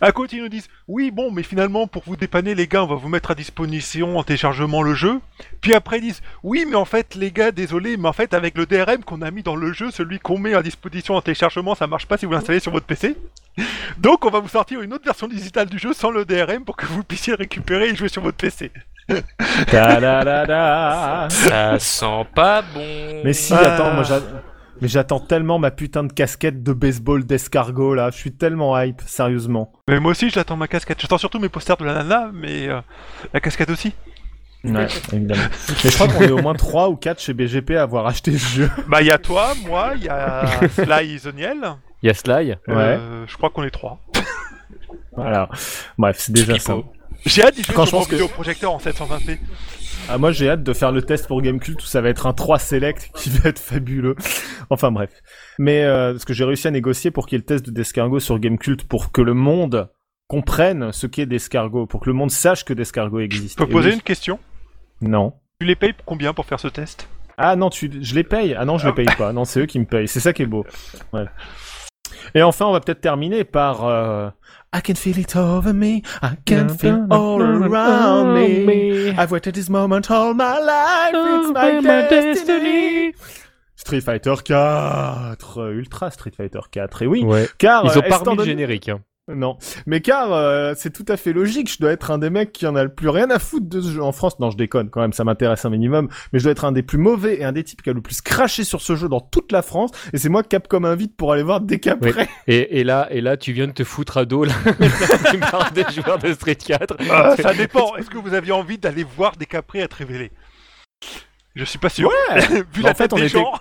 [0.00, 2.86] À côté ils nous disent oui bon mais finalement pour vous dépanner les gars on
[2.86, 5.20] va vous mettre à disposition en téléchargement le jeu.
[5.60, 8.56] Puis après ils disent oui mais en fait les gars désolé mais en fait avec
[8.56, 11.74] le DRM qu'on a mis dans le jeu celui qu'on met à disposition en téléchargement
[11.74, 13.16] ça marche pas si vous l'installez sur votre PC.
[13.98, 16.76] Donc on va vous sortir une autre version digitale du jeu sans le DRM pour
[16.76, 18.70] que vous puissiez récupérer et jouer sur votre PC.
[21.30, 23.20] Ça sent pas bon.
[23.24, 23.74] Mais si Ah.
[23.74, 24.04] attends moi
[24.82, 29.00] mais j'attends tellement ma putain de casquette de baseball d'escargot là, je suis tellement hype
[29.06, 29.72] sérieusement.
[29.88, 31.00] Mais moi aussi, j'attends ma casquette.
[31.00, 32.80] J'attends surtout mes posters de la nana, mais euh,
[33.32, 33.94] la casquette aussi.
[34.64, 35.42] Ouais, évidemment.
[35.84, 38.36] Mais je crois qu'on est au moins 3 ou 4 chez BGP à avoir acheté
[38.36, 38.70] ce jeu.
[38.88, 41.58] Bah, il y a toi, moi, il y a Sly Zoniel.
[42.02, 42.56] Il y a Sly.
[42.68, 44.00] Euh, je crois qu'on est trois.
[45.16, 45.48] Voilà.
[45.98, 46.76] Bref, c'est déjà ça.
[47.24, 49.38] J'ai hâte d'y jouer Quand sur je mon pense que- vidéoprojecteur en 720p.
[50.08, 52.32] Ah, moi j'ai hâte de faire le test pour Gamecult où ça va être un
[52.32, 54.16] 3 select qui va être fabuleux.
[54.68, 55.10] Enfin bref.
[55.58, 57.70] Mais euh, parce que j'ai réussi à négocier pour qu'il y ait le test de
[57.70, 59.90] Descargo sur Gamecult pour que le monde
[60.28, 63.58] comprenne ce qu'est Descargo, pour que le monde sache que Descargo existe.
[63.58, 63.94] Je peux Et poser oui.
[63.96, 64.38] une question?
[65.00, 65.34] Non.
[65.60, 67.08] Tu les payes combien pour faire ce test?
[67.36, 67.90] Ah non, tu...
[68.00, 68.54] je les paye.
[68.58, 69.32] Ah non, je les paye pas.
[69.32, 70.08] Non, c'est eux qui me payent.
[70.08, 70.64] C'est ça qui est beau.
[71.12, 71.26] Ouais.
[72.34, 74.30] Et enfin, on va peut-être terminer par euh,
[74.74, 76.02] I can feel it over me.
[76.22, 79.10] I can feel all around me.
[79.18, 81.14] I've waited this moment all my life.
[81.14, 83.12] It's my destiny.
[83.76, 87.02] Street Fighter 4, euh, Ultra Street Fighter 4.
[87.02, 87.48] Et oui, Ouais.
[87.58, 88.88] car Ils ont euh, pas remis le générique.
[88.88, 89.00] hein.
[89.32, 89.56] Non,
[89.86, 91.70] mais car euh, c'est tout à fait logique.
[91.72, 93.80] Je dois être un des mecs qui en a le plus rien à foutre de
[93.80, 94.40] ce jeu en France.
[94.40, 96.08] Non, je déconne quand même, ça m'intéresse un minimum.
[96.32, 98.00] Mais je dois être un des plus mauvais et un des types qui a le
[98.00, 99.92] plus craché sur ce jeu dans toute la France.
[100.12, 102.28] Et c'est moi que Capcom invite pour aller voir dès qu'après.
[102.48, 104.44] Et, et là, et là, tu viens de te foutre à dos
[105.28, 106.96] plupart des joueurs de Street 4.
[107.08, 107.94] Ah, ça dépend.
[107.96, 110.32] Est-ce que vous aviez envie d'aller voir des caprés être révélés
[111.54, 112.08] Je suis pas sûr.
[112.08, 112.40] Ouais.
[112.74, 113.52] Vu En la fait, tête on des était- gens.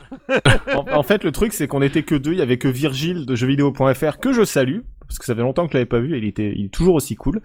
[0.75, 2.31] en, en fait, le truc, c'est qu'on était que deux.
[2.31, 4.79] Il y avait que Virgile de jeuxvideo.fr que je salue
[5.11, 6.15] parce que ça fait longtemps que je l'avais pas vu.
[6.15, 7.41] Et il était, est toujours aussi cool.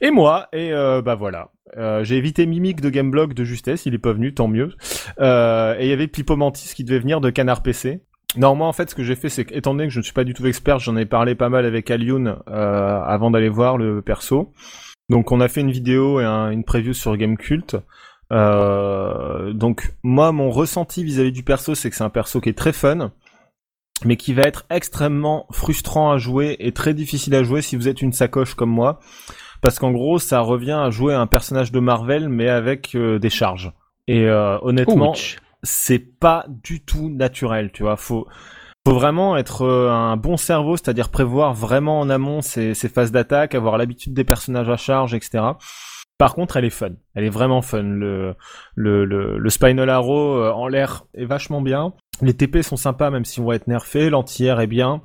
[0.00, 1.50] Et moi, et euh, bah voilà.
[1.76, 3.86] Euh, j'ai évité Mimic de Gameblog de justesse.
[3.86, 4.72] Il est pas venu, tant mieux.
[5.20, 8.00] Euh, et il y avait Pipo Mantis qui devait venir de Canard PC.
[8.36, 10.24] Moi en fait, ce que j'ai fait, c'est qu'étant donné que je ne suis pas
[10.24, 14.52] du tout expert, j'en ai parlé pas mal avec Alioun avant d'aller voir le perso.
[15.08, 17.76] Donc, on a fait une vidéo et un- une preview sur Gamecult.
[18.32, 22.56] Euh, donc moi mon ressenti vis-à-vis du perso c'est que c'est un perso qui est
[22.56, 23.10] très fun
[24.04, 27.88] mais qui va être extrêmement frustrant à jouer et très difficile à jouer si vous
[27.88, 29.00] êtes une sacoche comme moi.
[29.62, 33.30] Parce qu'en gros ça revient à jouer un personnage de Marvel mais avec euh, des
[33.30, 33.72] charges.
[34.08, 35.14] Et euh, honnêtement
[35.62, 37.96] c'est pas du tout naturel tu vois.
[37.96, 38.26] Faut
[38.86, 43.12] faut vraiment être euh, un bon cerveau, c'est-à-dire prévoir vraiment en amont ses, ses phases
[43.12, 45.42] d'attaque, avoir l'habitude des personnages à charge, etc.
[46.20, 46.90] Par contre, elle est fun.
[47.14, 47.82] Elle est vraiment fun.
[47.82, 48.34] Le,
[48.76, 51.94] le, le, le Spinal Arrow euh, en l'air est vachement bien.
[52.22, 54.10] Les TP sont sympas, même si on va être nerfés.
[54.10, 55.00] L'anti-air est bien.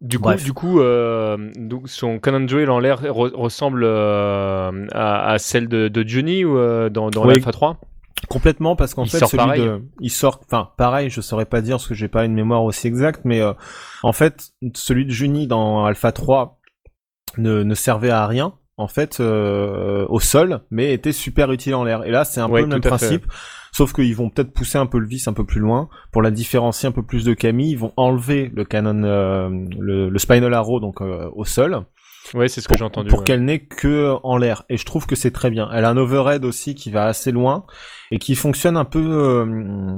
[0.00, 0.44] Du coup, Bref.
[0.44, 5.68] du coup, euh, donc son Canon Joel en l'air re- ressemble euh, à, à celle
[5.68, 7.34] de, de Johnny ou euh, dans, dans Oui.
[7.34, 7.76] l'Alpha 3
[8.28, 11.76] Complètement, parce qu'en fait, sort celui de, il sort, enfin, pareil, je saurais pas dire
[11.76, 13.40] parce que j'ai pas une mémoire aussi exacte, mais
[14.02, 16.58] en fait, celui de Juni dans Alpha 3
[17.38, 21.84] ne, ne servait à rien, en fait, euh, au sol, mais était super utile en
[21.84, 22.04] l'air.
[22.04, 22.88] Et là, c'est un Ouais, peu le même fait.
[22.88, 23.26] principe,
[23.72, 26.30] sauf qu'ils vont peut-être pousser un peu le vis un peu plus loin pour la
[26.30, 27.70] différencier un peu plus de Camille.
[27.72, 31.84] Ils vont enlever le canon, euh, le, le Spinal Arrow, donc euh, au sol,
[32.34, 33.08] Ouais, c'est ce que j'ai entendu.
[33.08, 33.24] pour ouais.
[33.24, 34.64] qu'elle n'ait que en l'air.
[34.68, 35.68] Et je trouve que c'est très bien.
[35.72, 37.64] Elle a un overhead aussi qui va assez loin
[38.10, 39.96] et qui fonctionne un peu.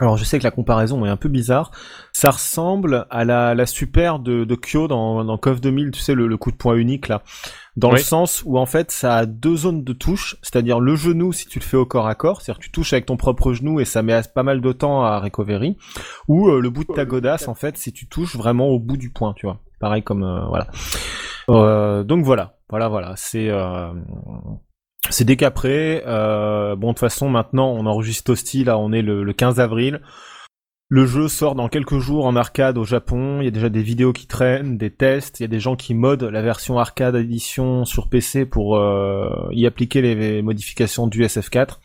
[0.00, 1.70] Euh, Alors je sais que la comparaison est un peu bizarre.
[2.12, 6.14] Ça ressemble à la, la super de, de Kyo dans, dans KOF 2000, tu sais
[6.14, 7.22] le, le coup de poing unique là,
[7.76, 11.32] dans le sens où en fait ça a deux zones de touche, c'est-à-dire le genou
[11.32, 13.80] si tu le fais au corps à corps, c'est-à-dire tu touches avec ton propre genou
[13.80, 15.76] et ça met as- pas mal de temps à recovery,
[16.28, 18.96] ou euh, le bout de ta godasse en fait si tu touches vraiment au bout
[18.96, 19.58] du poing, tu vois.
[19.78, 20.66] Pareil comme euh, voilà.
[21.48, 23.48] Euh, donc voilà, voilà, voilà, c'est
[25.08, 26.02] c'est décapré.
[26.06, 29.60] Euh, bon, de toute façon, maintenant, on enregistre Toasty, là, on est le, le 15
[29.60, 30.00] avril.
[30.92, 33.40] Le jeu sort dans quelques jours en arcade au Japon.
[33.40, 35.38] Il y a déjà des vidéos qui traînent, des tests.
[35.38, 39.48] Il y a des gens qui modent la version arcade édition sur PC pour euh,
[39.52, 41.78] y appliquer les modifications du SF4.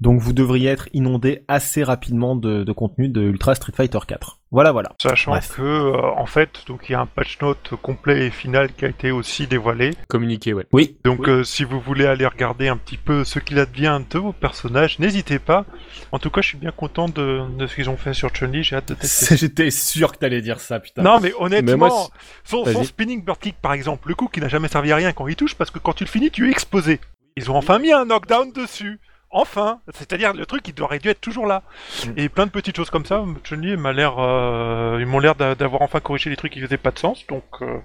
[0.00, 4.40] Donc vous devriez être inondé assez rapidement de, de contenu de Ultra Street Fighter 4.
[4.52, 4.92] Voilà, voilà.
[5.02, 5.56] Sachant Bref.
[5.56, 8.84] que, euh, en fait, donc il y a un patch note complet et final qui
[8.84, 9.92] a été aussi dévoilé.
[10.08, 10.66] Communiqué, ouais.
[10.72, 10.98] Oui.
[11.04, 14.32] Donc, euh, si vous voulez aller regarder un petit peu ce qu'il advient de vos
[14.32, 15.64] personnages, n'hésitez pas.
[16.12, 18.62] En tout cas, je suis bien content de, de ce qu'ils ont fait sur Chun-Li.
[18.62, 19.36] J'ai hâte de tester.
[19.38, 21.02] J'étais sûr que t'allais dire ça, putain.
[21.02, 22.08] Non, mais honnêtement, Mais moi,
[22.44, 25.12] son, son spinning bird kick, par exemple, le coup qui n'a jamais servi à rien
[25.12, 27.00] quand il touche, parce que quand tu le finis, tu es exposé.
[27.36, 29.00] Ils ont enfin mis un knockdown dessus.
[29.38, 31.62] Enfin, c'est-à-dire le truc qui aurait dû être toujours là.
[32.06, 32.10] Mm.
[32.16, 33.22] Et plein de petites choses comme ça.
[33.44, 36.78] Chun-Li m'a l'air, euh, ils m'ont l'air d'a- d'avoir enfin corrigé les trucs qui faisaient
[36.78, 37.26] pas de sens.
[37.28, 37.78] Donc, euh,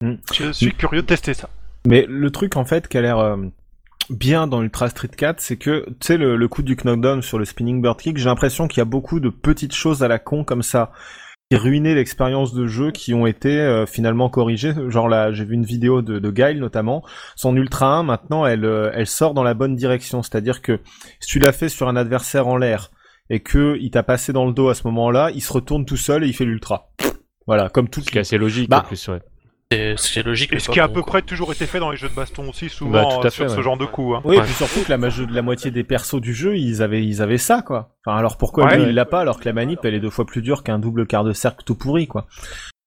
[0.00, 0.14] Mm.
[0.32, 1.48] je suis curieux de tester ça.
[1.86, 3.36] Mais le truc en fait qui a l'air euh,
[4.10, 7.38] bien dans Ultra Street 4, c'est que tu sais le, le coup du knockdown sur
[7.38, 10.18] le spinning bird kick, j'ai l'impression qu'il y a beaucoup de petites choses à la
[10.20, 10.92] con comme ça
[11.52, 14.72] qui ruinaient l'expérience de jeu qui ont été euh, finalement corrigées.
[14.88, 17.04] Genre là, j'ai vu une vidéo de, de Guile notamment,
[17.36, 20.80] son Ultra 1 maintenant elle euh, elle sort dans la bonne direction, c'est-à-dire que
[21.20, 22.90] si tu l'as fait sur un adversaire en l'air
[23.28, 25.98] et que il t'a passé dans le dos à ce moment-là, il se retourne tout
[25.98, 26.90] seul et il fait l'ultra.
[27.46, 29.20] Voilà, comme tout Ce qui est assez logique Bah, en plus, ouais.
[29.72, 30.52] C'est c'est logique.
[30.52, 31.12] Et ce qui a à bon, peu quoi.
[31.12, 33.30] près toujours été fait dans les jeux de baston aussi, souvent Bah, tout à euh,
[33.30, 34.14] sur ce genre de coup.
[34.14, 34.22] Hein.
[34.24, 34.42] Oui, Ouais.
[34.42, 37.62] et puis surtout que la, moitié des persos du jeu, ils avaient, ils avaient ça,
[37.62, 37.90] quoi.
[38.04, 38.78] Enfin, alors pourquoi Ouais.
[38.78, 40.78] lui, il l'a pas, alors que la manip, elle est deux fois plus dure qu'un
[40.78, 42.26] double quart de cercle tout pourri, quoi.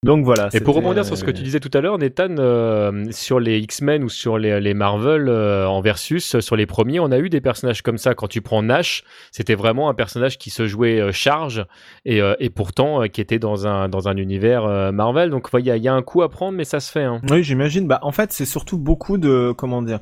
[0.06, 0.50] Donc voilà.
[0.54, 3.40] Et pour rebondir sur ce que euh, tu disais tout à l'heure, Nathan, euh, sur
[3.40, 7.12] les X-Men ou sur les, les Marvel euh, en versus, euh, sur les premiers, on
[7.12, 8.14] a eu des personnages comme ça.
[8.14, 11.66] Quand tu prends Nash, c'était vraiment un personnage qui se jouait euh, charge
[12.06, 15.32] et, euh, et pourtant euh, qui était dans un, dans un univers euh, Marvel.
[15.32, 17.04] Donc il y, a- il y a un coup à prendre, mais ça se fait.
[17.04, 17.20] Hein.
[17.32, 17.88] Oui, j'imagine.
[17.88, 20.00] Bah, en fait, c'est surtout beaucoup de, comment dire.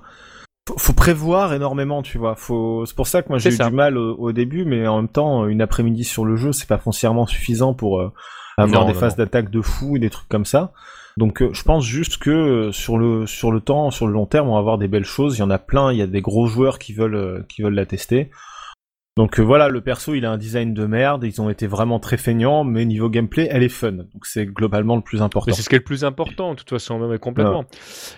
[0.77, 2.35] Faut, prévoir énormément, tu vois.
[2.35, 3.69] Faut, c'est pour ça que moi j'ai eu ça.
[3.69, 6.67] du mal au, au début, mais en même temps, une après-midi sur le jeu, c'est
[6.67, 8.11] pas foncièrement suffisant pour euh,
[8.57, 10.71] avoir Non, des non, phases d'attaque de fou et des trucs comme ça.
[11.17, 14.25] Donc, euh, je pense juste que euh, sur le sur le temps, sur le long
[14.25, 15.37] terme, on va avoir des belles choses.
[15.37, 15.91] Il y en a plein.
[15.91, 18.31] Il y a des gros joueurs qui veulent euh, qui veulent la tester.
[19.15, 21.99] Donc euh, voilà, le perso, il a un design de merde, ils ont été vraiment
[21.99, 23.91] très feignants, mais niveau gameplay, elle est fun.
[23.91, 25.51] Donc c'est globalement le plus important.
[25.51, 27.63] Mais c'est ce qui est le plus important, de toute façon, même complètement.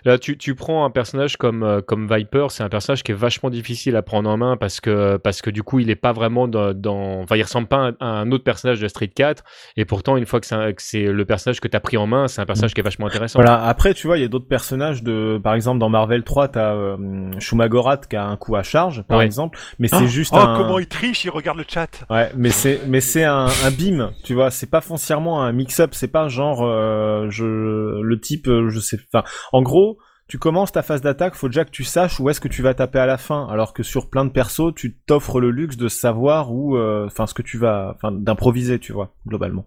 [0.05, 3.15] Là, tu, tu prends un personnage comme, euh, comme Viper, c'est un personnage qui est
[3.15, 6.13] vachement difficile à prendre en main parce que, parce que du coup, il est pas
[6.13, 7.23] vraiment dans, dans...
[7.23, 9.43] Enfin, il ressemble pas à un autre personnage de Street 4,
[9.75, 12.07] et pourtant, une fois que c'est, que c'est le personnage que tu as pris en
[12.07, 13.37] main, c'est un personnage qui est vachement intéressant.
[13.37, 16.47] Voilà, après, tu vois, il y a d'autres personnages de, par exemple, dans Marvel 3,
[16.47, 20.33] t'as euh, Shumagorat qui a un coup à charge, par exemple, mais c'est Oh, juste
[20.35, 20.57] oh, un...
[20.57, 22.05] comment il triche, il regarde le chat.
[22.09, 25.91] Ouais, mais c'est mais c'est un, un beam, tu vois, c'est pas foncièrement un mix-up,
[25.93, 27.45] c'est pas genre euh, je
[28.01, 31.65] le type euh, je sais enfin en gros, tu commences ta phase d'attaque, faut déjà
[31.65, 34.09] que tu saches où est-ce que tu vas taper à la fin alors que sur
[34.09, 37.57] plein de persos, tu t'offres le luxe de savoir où euh, enfin ce que tu
[37.59, 39.65] vas enfin d'improviser, tu vois, globalement.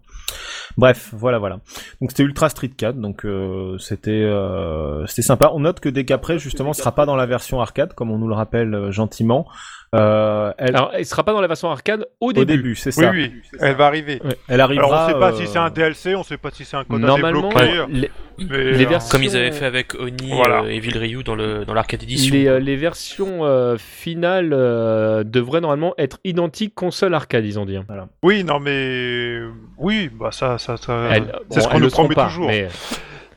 [0.77, 1.59] Bref, voilà voilà.
[2.01, 5.49] Donc c'était Ultra Street 4 donc euh, c'était euh, c'était sympa.
[5.53, 8.35] On note que Décapré justement sera pas dans la version arcade comme on nous le
[8.35, 9.47] rappelle euh, gentiment.
[9.95, 12.57] Euh, elle, Alors, il sera pas dans la version arcade au au début.
[12.57, 13.09] début, c'est Oui, ça.
[13.11, 14.21] oui, elle va arriver.
[14.47, 14.85] Elle arrivera.
[14.85, 16.83] Alors on sait pas euh, si c'est un DLC, on sait pas si c'est un
[16.83, 17.85] code à Normalement, débloquer.
[17.89, 18.11] les,
[18.49, 20.61] mais, les euh, versions- Comme ils avaient fait avec Oni Voilà.
[20.63, 22.33] euh, et Evil Ryu dans le dans l'arcade édition.
[22.35, 27.65] les, euh, les versions euh, finales euh, devraient normalement être identiques console arcade, ils ont
[27.65, 27.77] dit.
[28.23, 29.39] Oui, non mais
[29.77, 31.09] oui, bah ça, ça, ça.
[31.11, 32.47] Elles- c'est bon, ce qu'on nous promet pas, toujours.
[32.47, 32.67] mais-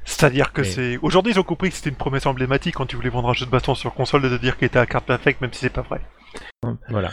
[0.05, 0.99] C'est-à-dire que Mais- c'est.
[1.01, 3.47] Aujourd'hui, ils ont compris que c'était une promesse emblématique quand tu voulais vendre un jeu
[3.47, 5.71] de baston sur console de te dire qu'il était à carte perfect, même si c'est
[5.73, 6.01] pas vrai.
[6.88, 7.11] Voilà.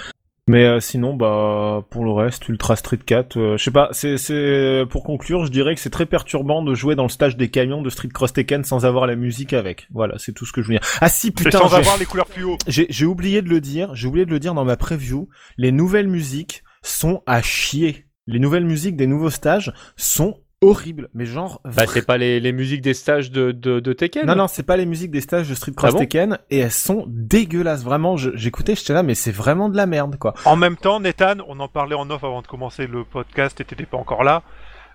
[0.50, 3.90] Mais euh, sinon, bah pour le reste, Ultra Street 4, euh, je sais pas.
[3.92, 7.38] C'est c'est pour conclure, je dirais que c'est très perturbant de jouer dans le stage
[7.38, 9.88] des camions de Street Cross Tekken sans avoir la musique avec.
[9.94, 10.88] Voilà, c'est tout ce que je veux dire.
[11.02, 12.26] Ah si, putain, sans avoir les couleurs
[12.66, 13.94] j'ai j'ai oublié de le dire.
[13.94, 15.30] J'ai oublié de le dire dans ma preview.
[15.58, 18.08] Les nouvelles musiques sont à chier.
[18.26, 21.10] Les nouvelles musiques des nouveaux stages sont horribles.
[21.14, 21.62] Mais genre.
[21.64, 24.64] Bah, c'est pas les, les musiques des stages de, de, de Tekken Non, non, c'est
[24.64, 27.84] pas les musiques des stages de Street Cross Ah bon Tekken et elles sont dégueulasses.
[27.84, 30.34] Vraiment, je- j'écoutais, j'étais là, mais c'est vraiment de la merde, quoi.
[30.46, 33.66] En même temps, Nathan, on en parlait en off avant de commencer le podcast, et
[33.66, 34.44] t'étais pas encore là,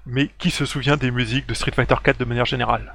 [0.06, 2.94] mais qui se souvient des musiques de Street Fighter 4 de manière générale?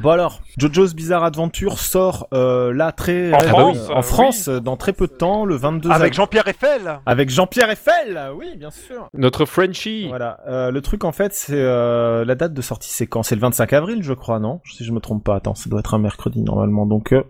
[0.00, 4.48] Bon alors, JoJo's Bizarre Adventure sort euh, là très En euh, France, en euh, France
[4.48, 6.14] dans très peu de temps, le 22 Avec.
[6.14, 9.08] Jean-Pierre Eiffel avec Jean-Pierre Eiffel, oui bien sûr.
[9.14, 10.08] Notre Frenchie.
[10.08, 13.22] Voilà, euh, le truc en fait, c'est euh, la date de sortie, c'est quand?
[13.22, 14.60] C'est le 25 avril, je crois, non?
[14.64, 16.86] Si je me trompe pas, attends, ça doit être un mercredi normalement.
[16.86, 17.22] Donc, euh,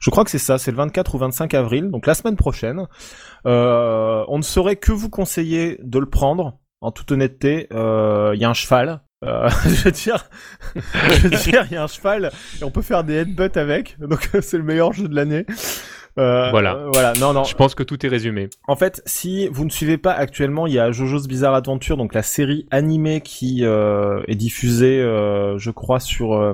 [0.00, 2.86] je crois que c'est ça, c'est le 24 ou 25 avril, donc la semaine prochaine.
[3.46, 6.58] Euh, on ne saurait que vous conseiller de le prendre.
[6.82, 9.02] En toute honnêteté, euh, il y a un cheval.
[9.22, 10.24] Euh, je veux dire,
[10.74, 12.30] je veux dire, il y a un cheval
[12.60, 15.44] et on peut faire des headbutts avec, donc c'est le meilleur jeu de l'année.
[16.18, 16.74] Euh, Voilà.
[16.74, 17.12] euh, voilà.
[17.20, 17.44] Non, non.
[17.44, 18.48] Je pense que tout est résumé.
[18.66, 22.14] En fait, si vous ne suivez pas actuellement, il y a Jojo's Bizarre Adventure, donc
[22.14, 26.52] la série animée qui euh, est diffusée, euh, je crois, sur euh,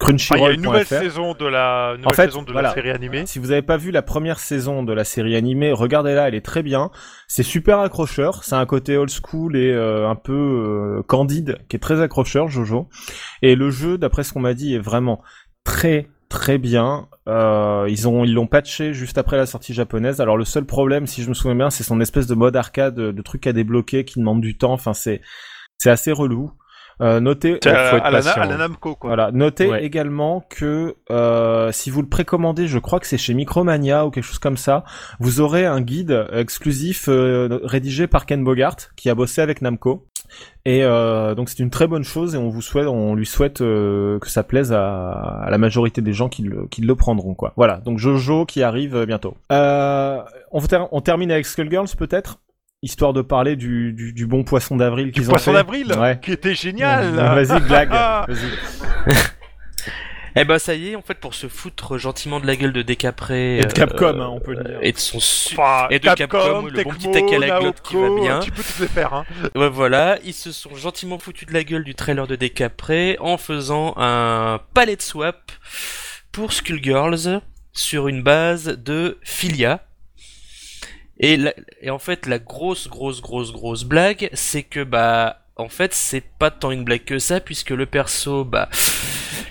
[0.00, 2.68] Ah, Il y a une nouvelle saison de la, nouvelle En fait, saison de voilà.
[2.68, 3.26] la série animée.
[3.26, 6.44] Si vous n'avez pas vu la première saison de la série animée, regardez-la, elle est
[6.44, 6.90] très bien.
[7.28, 10.32] C'est super accrocheur, c'est un côté old school et euh, un peu
[10.98, 12.88] euh, candide qui est très accrocheur, Jojo.
[13.42, 15.22] Et le jeu, d'après ce qu'on m'a dit, est vraiment
[15.64, 17.08] très très bien.
[17.28, 20.22] Euh, ils ont ils l'ont patché juste après la sortie japonaise.
[20.22, 22.94] Alors le seul problème, si je me souviens bien, c'est son espèce de mode arcade,
[22.94, 24.72] de, truc à débloquer qui demande du temps.
[24.72, 25.20] Enfin c'est
[25.76, 26.52] c'est assez relou.
[27.00, 28.58] Euh, notez, C'est faut à, être à la, patient, à la hein.
[28.58, 29.08] Namco, quoi.
[29.08, 29.84] voilà, notez Ouais.
[29.84, 34.24] également que euh, si vous le précommandez, je crois que c'est chez Micromania ou quelque
[34.24, 34.84] chose comme ça,
[35.18, 40.06] vous aurez un guide exclusif euh, rédigé par Ken Bogart qui a bossé avec Namco.
[40.64, 43.62] Et euh, donc c'est une très bonne chose et on vous souhaite, on lui souhaite
[43.62, 45.10] euh, que ça plaise à,
[45.42, 47.52] à la majorité des gens qui le, qui le prendront quoi.
[47.56, 49.34] Voilà, donc Jojo qui arrive euh, bientôt.
[49.50, 50.20] Euh,
[50.52, 52.38] on, ter- on termine avec Skullgirls peut-être,
[52.82, 55.56] histoire de parler du, du, du bon poisson d'avril qu'ils ont Poisson fait.
[55.58, 56.18] d'avril, Ouais.
[56.22, 57.10] qui était génial.
[57.14, 57.90] Vas-y, Glag.
[57.90, 59.14] Vas-y.
[60.36, 62.82] Eh ben ça y est, en fait, pour se foutre gentiment de la gueule de
[62.82, 64.78] Décapré Et de euh, Capcom, hein, on peut le dire.
[64.80, 67.80] et de son su- Enfin, Et de Capcom, le bon petit tac à la glotte
[67.82, 68.38] qui va bien.
[68.38, 69.24] Tu peux les faire, hein.
[69.56, 73.38] Ouais, voilà, ils se sont gentiment foutus de la gueule du trailer de Décapré en
[73.38, 75.50] faisant un palette swap
[76.30, 77.40] pour Skullgirls
[77.72, 79.80] sur une base de Filia.
[81.22, 85.68] Et, la- et en fait, la grosse, grosse, grosse, grosse blague, c'est que bah, en
[85.68, 88.68] fait, c'est pas tant une blague que ça, puisque le perso, bah,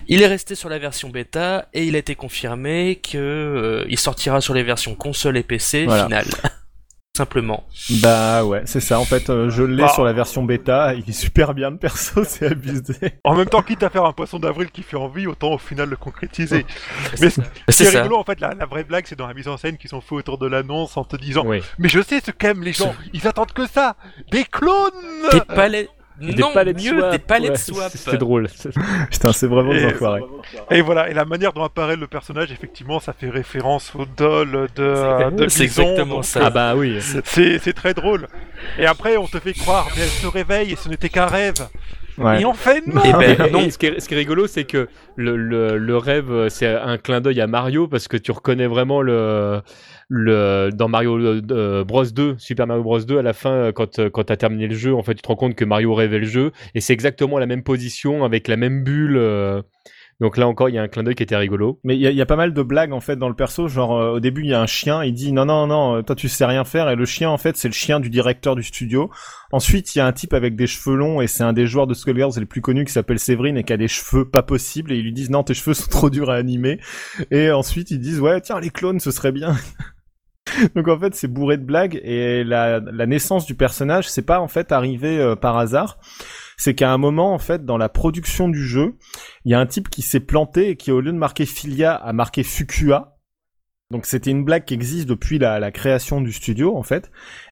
[0.07, 3.99] il est resté sur la version bêta et il a été confirmé que euh, il
[3.99, 6.05] sortira sur les versions console et PC Voilà.
[6.05, 6.27] finale.
[7.19, 7.63] simplement.
[8.01, 8.99] Bah ouais, c'est ça.
[8.99, 9.89] En fait, euh, je l'ai Bah.
[9.89, 10.93] sur la version bêta.
[10.93, 12.95] Il est super bien, le perso, c'est abusé.
[13.23, 15.89] En même temps, quitte à faire un poisson d'avril qui fait envie, autant au final
[15.89, 16.65] le concrétiser.
[17.21, 18.01] Mais ce C'est qui est ça.
[18.03, 20.01] rigolo, en fait, la, la vraie blague, c'est dans la mise en scène qu'ils ont
[20.01, 21.61] fait autour de l'annonce en te disant Oui.
[21.77, 23.95] Mais je sais ce qu'aiment les gens, ils attendent que ça
[24.31, 24.91] Des clones
[25.33, 25.89] Des palais.
[26.21, 27.11] Et non, des de mieux, swap.
[27.11, 27.91] des Ouais, de swap.
[27.95, 28.47] C'était drôle.
[29.11, 30.21] Putain, c'est vraiment des Et- enfoirés.
[30.71, 34.67] Et voilà, et la manière dont apparaît le personnage, effectivement, ça fait référence au doll
[34.75, 36.41] de, de C'est Bison, exactement donc, ça.
[36.45, 36.99] Ah bah oui.
[37.23, 38.27] C'est c'est très drôle.
[38.77, 41.67] Et après, on te fait croire, mais elle se réveille et ce n'était qu'un rêve.
[42.17, 42.41] Ouais.
[42.41, 43.59] Et en fait, non Eh ben, non.
[43.61, 46.49] et ce, qui est, ce qui est rigolo, c'est que le, le, le rêve, euh,
[46.49, 49.61] c'est un clin d'œil à Mario parce que tu reconnais vraiment le,
[50.09, 53.99] le dans Mario euh, Bros 2, Super Mario Bros 2, à la fin, euh, quand,
[53.99, 55.93] euh, quand tu as terminé le jeu, en fait, tu te rends compte que Mario
[55.93, 59.17] rêvait le jeu et c'est exactement la même position avec la même bulle.
[59.17, 59.61] euh.
[60.19, 61.79] donc là encore, il y a un clin d'œil qui était rigolo.
[61.83, 63.67] Mais il y, y a pas mal de blagues en fait dans le perso.
[63.67, 66.01] Genre euh, au début il y a un chien, il dit non non non, euh,
[66.01, 68.55] toi tu sais rien faire et le chien en fait c'est le chien du directeur
[68.55, 69.09] du studio.
[69.51, 71.87] Ensuite il y a un type avec des cheveux longs et c'est un des joueurs
[71.87, 74.91] de Skullgirls les plus connus qui s'appelle Séverine et qui a des cheveux pas possibles
[74.91, 76.79] et ils lui disent non tes cheveux sont trop durs à animer.
[77.31, 79.55] Et ensuite ils disent ouais tiens les clones ce serait bien.
[80.75, 84.39] Donc en fait c'est bourré de blagues et la, la naissance du personnage c'est pas
[84.39, 85.97] en fait arrivé euh, par hasard.
[86.57, 88.97] C'est qu'à un moment en fait dans la production du jeu
[89.45, 91.93] il y a un type qui s'est planté et qui au lieu de marquer Filia
[91.93, 93.15] a marqué Fukua.
[93.91, 97.11] Donc c'était une blague qui existe depuis la, la création du studio en fait.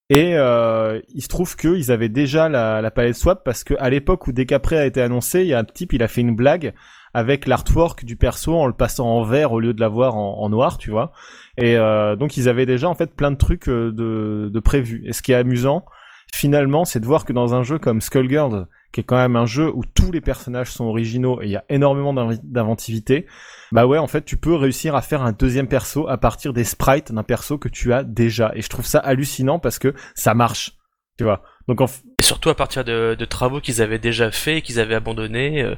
[0.09, 3.89] Et euh, il se trouve qu'ils avaient déjà la, la palette swap parce que à
[3.89, 6.35] l'époque où Decapré a été annoncé, il y a un type, il a fait une
[6.35, 6.73] blague
[7.13, 10.77] avec l'artwork du perso en le passant en vert au lieu de l'avoir en, noir,
[10.77, 11.11] tu vois.
[11.57, 15.03] Et euh, donc ils avaient déjà en fait plein de trucs euh, de, de prévus.
[15.05, 15.85] Et ce qui est amusant,
[16.33, 19.45] finalement, c'est de voir que dans un jeu comme Skullgirls, qui est quand même un
[19.45, 23.25] jeu où tous les personnages sont originaux et il y a énormément d'inventivité,
[23.71, 26.63] bah ouais, en fait, tu peux réussir à faire un deuxième perso à partir des
[26.63, 28.51] sprites d'un perso que tu as déjà.
[28.55, 30.77] Et je trouve ça hallucinant parce que ça marche,
[31.17, 31.43] tu vois.
[31.67, 34.79] Donc en f- Et surtout à partir de, de travaux qu'ils avaient déjà faits, qu'ils
[34.79, 35.73] avaient abandonnés, euh,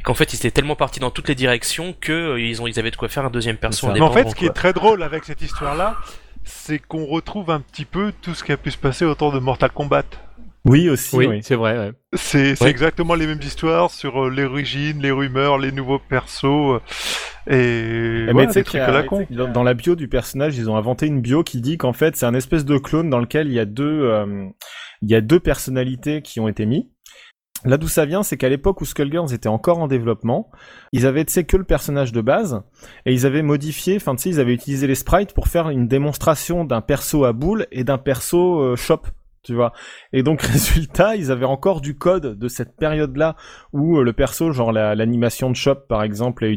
[0.00, 2.66] et qu'en fait ils étaient tellement partis dans toutes les directions que euh, ils ont
[2.66, 3.88] ils avaient de quoi faire un deuxième perso.
[3.92, 5.96] Mais en fait, ce qui est très drôle avec cette histoire-là,
[6.44, 9.38] c'est qu'on retrouve un petit peu tout ce qui a pu se passer autour de
[9.38, 10.04] Mortal Kombat.
[10.64, 11.40] oui aussi, Oui, oui.
[11.42, 11.78] c'est vrai.
[11.78, 11.92] ouais.
[12.14, 12.70] C'est c'est Ouais.
[12.70, 16.44] exactement les mêmes histoires sur euh, les origines, les rumeurs, les nouveaux persos.
[16.44, 16.80] euh,
[17.50, 19.26] et Eh, voilà, mais trucs y à la a- con.
[19.30, 22.16] dans, dans la bio du personnage, ils ont inventé une bio qui dit qu'en fait
[22.16, 24.46] c'est un espèce de clone dans lequel il y a deux, euh,
[25.02, 26.90] il y a deux personnalités qui ont été mis.
[27.64, 30.50] Là d'où ça vient, c'est qu'à l'époque où Skullgirls était encore en développement,
[30.92, 32.62] ils avaient tu sais que le personnage de base
[33.04, 35.88] et ils avaient modifié, enfin tu sais ils avaient utilisé les sprites pour faire une
[35.88, 39.02] démonstration d'un perso à boule et d'un perso euh, shop,
[40.12, 43.36] Et donc résultat, ils avaient encore du code de cette période-là
[43.72, 46.56] où euh, le perso, genre la- l'animation de shop par exemple, euh,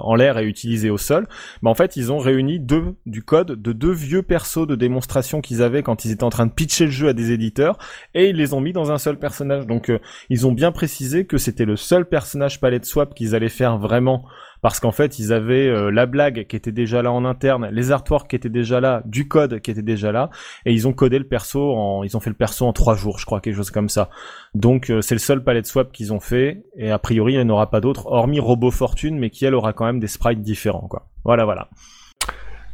[0.00, 1.26] en l'air est utilisé au sol.
[1.62, 5.40] Mais en fait, ils ont réuni deux du code de deux vieux persos de démonstration
[5.40, 7.78] qu'ils avaient quand ils étaient en train de pitcher le jeu à des éditeurs
[8.14, 9.66] et ils les ont mis dans un seul personnage.
[9.66, 9.98] Donc euh,
[10.30, 14.24] ils ont bien précisé que c'était le seul personnage palette swap qu'ils allaient faire vraiment
[14.66, 17.92] parce qu'en fait, ils avaient euh, la blague qui était déjà là en interne, les
[17.92, 20.28] artworks qui étaient déjà là, du code qui était déjà là
[20.64, 23.20] et ils ont codé le perso en ils ont fait le perso en trois jours,
[23.20, 24.10] je crois quelque chose comme ça.
[24.56, 27.44] Donc euh, c'est le seul palette swap qu'ils ont fait et a priori il n'y
[27.44, 30.42] en aura pas d'autres hormis Robo Fortune mais qui elle aura quand même des sprites
[30.42, 31.06] différents quoi.
[31.22, 31.68] Voilà voilà.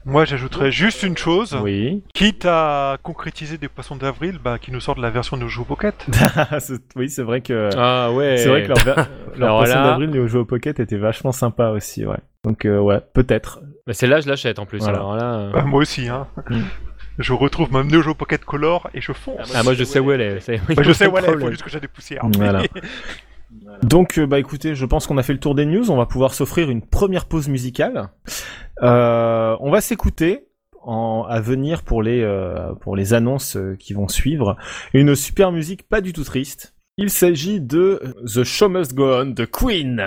[0.04, 1.56] Moi, j'ajouterais juste une chose.
[1.62, 2.02] Oui.
[2.12, 5.94] Quitte à concrétiser des poissons d'avril, bah, qui nous sortent la version de Joue Pocket.
[6.58, 8.36] C'est- oui, c'est vrai que Ah ouais.
[8.38, 8.96] c'est vrai que leur, ver-
[9.36, 12.16] leur Alors poisson là- d'avril Neo Geo Pocket était vachement sympa aussi, ouais.
[12.44, 13.60] Donc euh, ouais, peut-être.
[13.86, 14.78] Mais c'est là je l'achète en plus.
[14.80, 14.98] Voilà.
[14.98, 15.34] Alors là.
[15.36, 16.26] euh, Bah, moi aussi, hein.
[16.50, 16.62] Mm.
[17.18, 19.52] Je retrouve ma Neo Geo Pocket Color et je fonce.
[19.54, 20.58] Ah moi je sais où elle est.
[20.74, 22.22] Bah, je sais, de voilà, il faut juste que j'ai des poussières.
[22.36, 22.62] Voilà.
[23.82, 26.06] Donc euh, bah écoutez, je pense qu'on a fait le tour des news, on va
[26.06, 28.10] pouvoir s'offrir une première pause musicale.
[28.82, 30.46] Euh, on va s'écouter
[30.84, 34.56] à venir pour les euh, pour les annonces qui vont suivre
[34.94, 36.74] une super musique pas du tout triste.
[36.98, 40.06] Il s'agit de The Show Must Go On de Queen.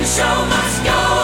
[0.00, 1.19] The show must go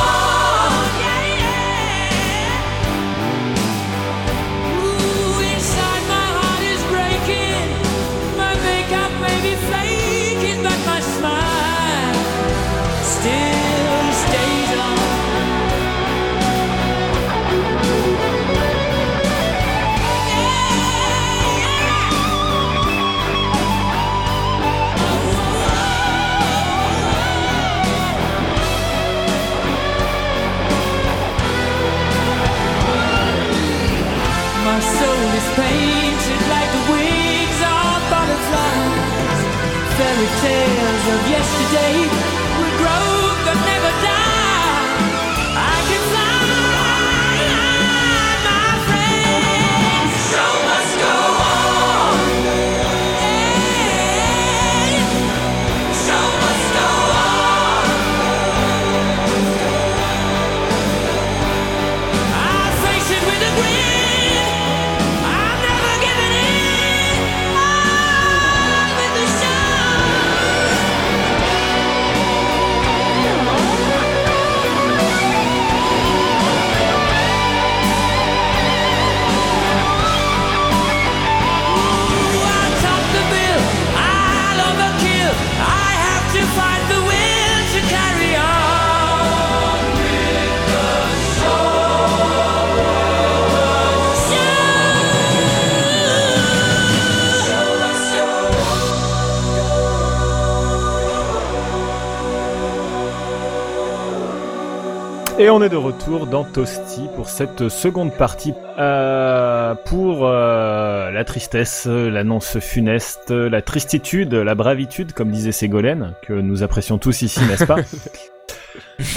[105.38, 108.54] Et on est de retour dans Toasty pour cette seconde partie.
[108.78, 116.32] Euh, pour euh, la tristesse, l'annonce funeste, la tristitude, la bravitude, comme disait Ségolène, que
[116.32, 117.76] nous apprécions tous ici, n'est-ce pas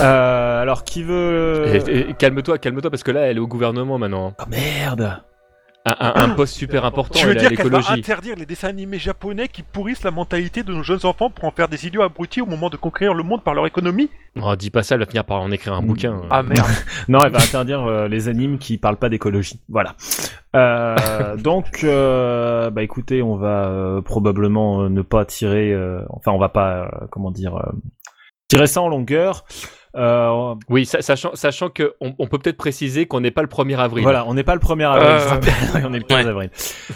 [0.01, 1.65] Euh, Alors, qui veut...
[1.87, 4.33] Et- et calme-toi, calme-toi, parce que là, elle est au gouvernement maintenant.
[4.39, 5.21] Oh merde
[5.85, 9.47] Un, un- poste super important, Tu veux dire qu'elle va interdire les dessins animés japonais
[9.47, 12.45] qui pourrissent la mentalité de nos jeunes enfants pour en faire des idiots abrutis au
[12.45, 14.09] moment de conquérir le monde par leur économie?
[14.41, 16.21] Oh, dis pas ça, elle va finir par en écrire un bouquin.
[16.29, 16.67] Ah merde
[17.07, 19.61] Non, elle va interdire euh, les animes qui parlent pas d'écologie.
[19.69, 19.95] Voilà.
[20.55, 26.31] Euh, donc, euh, bah écoutez, on va euh, probablement euh, ne pas tirer, euh, enfin,
[26.33, 27.71] on va pas, euh, comment dire, euh,
[28.49, 29.45] tirer ça en longueur.
[29.95, 33.47] Euh, Oui, sa- sachant, sachant que on, on peut peut-être préciser qu'on n'est pas le
[33.47, 34.03] 1er avril.
[34.03, 36.29] Voilà, on n'est pas le 1er avril, Euh, on est le 15 ouais.
[36.29, 36.49] avril.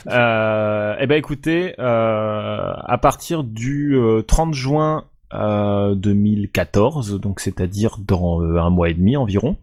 [0.08, 7.98] Euh, eh ben écoutez, euh, à partir du euh, 30 juin euh, 2014, donc c'est-à-dire
[8.00, 9.58] dans euh, un mois et demi environ,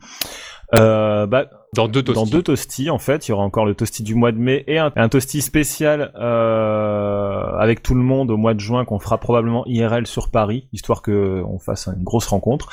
[0.76, 2.30] euh, bah, Dans deux dans toasties.
[2.32, 4.78] deux toasties en fait, il y aura encore le toastie du mois de mai et
[4.78, 9.18] un, un toastie spécial euh, avec tout le monde au mois de juin qu'on fera
[9.18, 12.70] probablement IRL sur Paris, histoire que on fasse une grosse rencontre.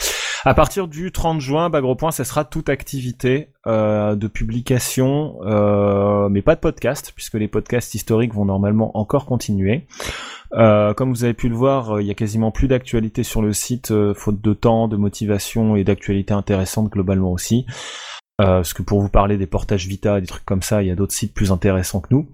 [0.48, 5.40] À partir du 30 juin, bah gros point, ça sera toute activité euh, de publication,
[5.42, 9.88] euh, mais pas de podcast, puisque les podcasts historiques vont normalement encore continuer.
[10.54, 13.52] Euh, comme vous avez pu le voir, il y a quasiment plus d'actualité sur le
[13.52, 17.66] site, faute de temps, de motivation et d'actualité intéressante globalement aussi.
[18.38, 20.96] Parce que pour vous parler des portages Vita, des trucs comme ça, il y a
[20.96, 22.30] d'autres sites plus intéressants que nous.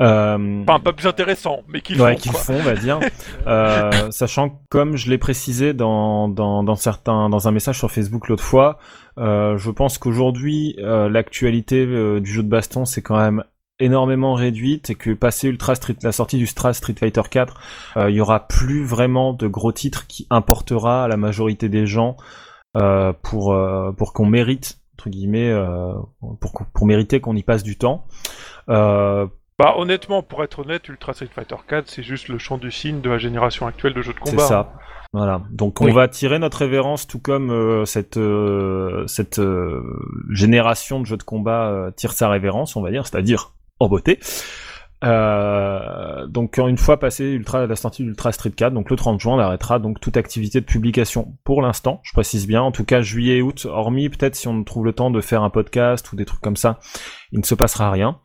[0.00, 2.40] Euh, Enfin, pas plus intéressant, mais qui ouais, font, qu'ils quoi.
[2.40, 3.00] font, on va dire.
[3.46, 7.90] Euh, sachant que, comme je l'ai précisé dans, dans, dans certains, dans un message sur
[7.90, 8.78] Facebook l'autre fois,
[9.18, 13.42] euh, je pense qu'aujourd'hui, euh, l'actualité euh, du jeu de baston, c'est quand même
[13.80, 17.60] énormément réduite et que passé Ultra Street, la sortie du Stra Street Fighter 4,
[17.96, 21.86] euh, il y aura plus vraiment de gros titres qui importera à la majorité des
[21.86, 22.16] gens
[22.76, 25.92] euh, pour euh, pour qu'on mérite entre guillemets euh,
[26.40, 28.06] pour pour mériter qu'on y passe du temps.
[28.68, 29.26] Euh,
[29.58, 33.00] Bah honnêtement, pour être honnête, Ultra Street Fighter 4, c'est juste le champ du signe
[33.00, 34.46] de la génération actuelle de jeux de C'est combat.
[34.46, 34.72] ça.
[35.12, 35.42] Voilà.
[35.50, 35.92] Donc on Oui.
[35.92, 39.82] va tirer notre révérence, tout comme euh, cette euh, cette euh,
[40.32, 44.18] génération de jeux de combat euh, tire sa révérence, on va dire, c'est-à-dire en beauté.
[45.04, 49.34] Euh, donc une fois passé Ultra, la sortie d'Ultra Street 4, donc le 30 juin,
[49.34, 52.00] on arrêtera donc toute activité de publication pour l'instant.
[52.04, 54.92] Je précise bien, en tout cas juillet et août, hormis peut-être si on trouve le
[54.92, 56.78] temps de faire un podcast ou des trucs comme ça,
[57.32, 58.18] il ne se passera rien.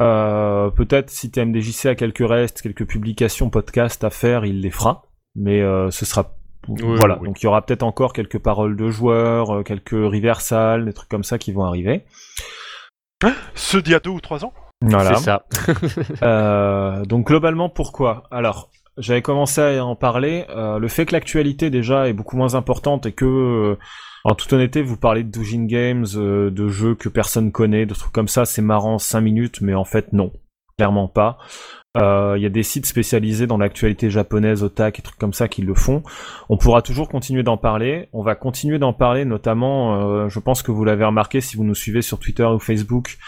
[0.00, 5.02] Euh, peut-être si TMDJC a quelques restes, quelques publications, podcasts à faire, il les fera.
[5.36, 6.34] Mais euh, ce sera
[6.68, 7.18] voilà.
[7.20, 7.28] oui.
[7.28, 11.08] Donc il y aura peut-être encore quelques paroles de joueurs, euh, quelques reversals, des trucs
[11.08, 12.04] comme ça qui vont arriver.
[13.54, 14.52] Ce d'il y a deux ou trois ans?
[14.82, 15.14] Voilà.
[15.16, 15.44] C'est ça.
[16.22, 18.24] Euh, donc globalement, pourquoi?
[18.30, 20.46] Alors, j'avais commencé à en parler.
[20.50, 23.78] euh, le fait que l'actualité déjà est beaucoup moins importante et que, euh,
[24.24, 27.94] en toute honnêteté, vous parlez de Doujin Games, euh, de jeux que personne connaît, de
[27.94, 30.32] trucs comme ça, c'est marrant 5 minutes, mais en fait non,
[30.76, 31.38] clairement pas.
[31.96, 35.48] Euh, Il y a des sites spécialisés dans l'actualité japonaise, otak et trucs comme ça
[35.48, 36.02] qui le font.
[36.48, 38.08] On pourra toujours continuer d'en parler.
[38.12, 41.64] On va continuer d'en parler, notamment, euh, je pense que vous l'avez remarqué si vous
[41.64, 43.18] nous suivez sur Twitter ou Facebook.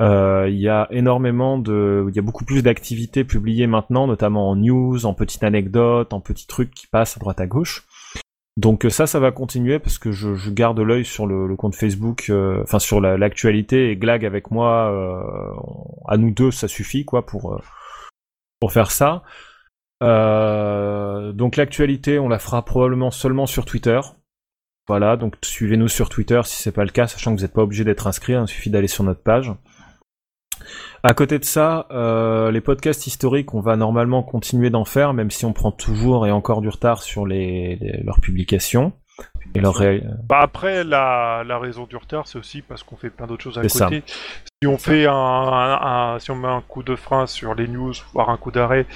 [0.00, 4.50] Euh, Il y a énormément de, il y a beaucoup plus d'activités publiées maintenant, notamment
[4.50, 7.84] en news, en petites anecdotes, en petits trucs qui passent à droite à gauche.
[8.56, 12.26] Donc euh, ça, ça va continuer parce que je, garde l'œil sur le, compte Facebook,
[12.28, 14.90] euh, enfin sur la- l'actualité et Glag avec moi.
[14.92, 15.22] euh,
[16.06, 17.60] à nous deux, ça suffit quoi pour
[18.60, 19.22] pour faire ça.
[20.00, 24.00] Donc l'actualité, on la fera probablement seulement sur Twitter.
[24.88, 27.62] Voilà, donc suivez-nous sur Twitter si c'est pas le cas, sachant que vous n'êtes pas
[27.62, 29.52] obligé d'être inscrit, hein, il suffit d'aller sur notre page.
[31.02, 35.30] À côté de ça, euh, les podcasts historiques, on va normalement continuer d'en faire, même
[35.30, 38.92] si on prend toujours et encore du retard sur les, les- leurs publications
[39.54, 43.10] et leurs ré- Bah après, la, la raison du retard, c'est aussi parce qu'on fait
[43.10, 43.84] plein d'autres choses à C'est ça.
[43.86, 44.02] côté.
[44.62, 47.68] Si on fait un, un- un- si on met un coup de frein sur les
[47.68, 48.86] news, voire un coup d'arrêt,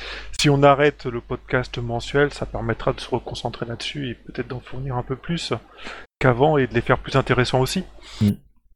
[0.41, 4.61] si on arrête le podcast mensuel, ça permettra de se reconcentrer là-dessus et peut-être d'en
[4.61, 5.53] fournir un peu plus
[6.19, 7.85] qu'avant et de les faire plus intéressants aussi.
[8.23, 8.31] Mm.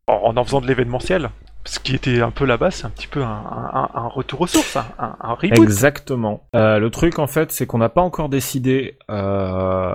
[0.08, 1.30] En en faisant de l'événementiel.
[1.66, 4.76] Ce qui était un peu la base, c'est un petit peu un, retour aux sources,
[4.76, 5.36] un, un.
[5.42, 6.48] Exactement.
[6.56, 9.94] Euh, le truc en fait, c'est qu'on n'a pas encore décidé euh,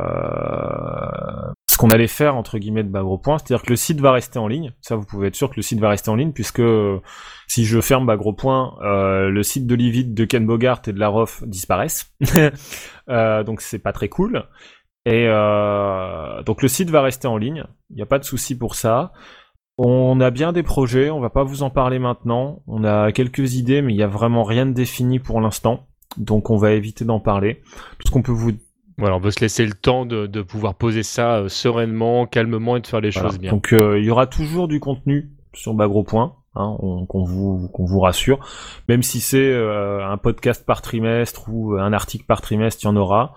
[1.67, 3.39] ce qu'on allait faire entre guillemets de bas gros point.
[3.39, 4.73] C'est-à-dire que le site va rester en ligne.
[4.81, 6.61] Ça, vous pouvez être sûr que le site va rester en ligne puisque
[7.47, 10.93] si je ferme bas gros point, euh, le site de Livid, de Ken Bogart et
[10.93, 12.13] de la ROF disparaissent.
[13.07, 14.43] Donc c'est pas très cool.
[15.07, 17.63] Et donc le site va rester en ligne.
[17.91, 19.11] Il n'y a pas de souci pour ça.
[19.77, 22.61] On a bien des projets, on va pas vous en parler maintenant.
[22.67, 25.87] On a quelques idées, mais il y a vraiment rien de défini pour l'instant.
[26.17, 27.61] Donc on va éviter d'en parler.
[27.99, 28.51] Tout ce qu'on peut vous
[28.97, 32.77] Voilà, on veut se laisser le temps de, de pouvoir poser ça euh, sereinement, calmement
[32.77, 33.29] et de faire les voilà.
[33.29, 33.51] choses bien.
[33.51, 37.67] Donc euh, il y aura toujours du contenu sur Bagro Point, hein, on- qu'on vous
[37.73, 38.39] qu'on vous rassure.
[38.87, 42.89] Même si c'est euh, un podcast par trimestre ou un article par trimestre, il y
[42.89, 43.33] en aura.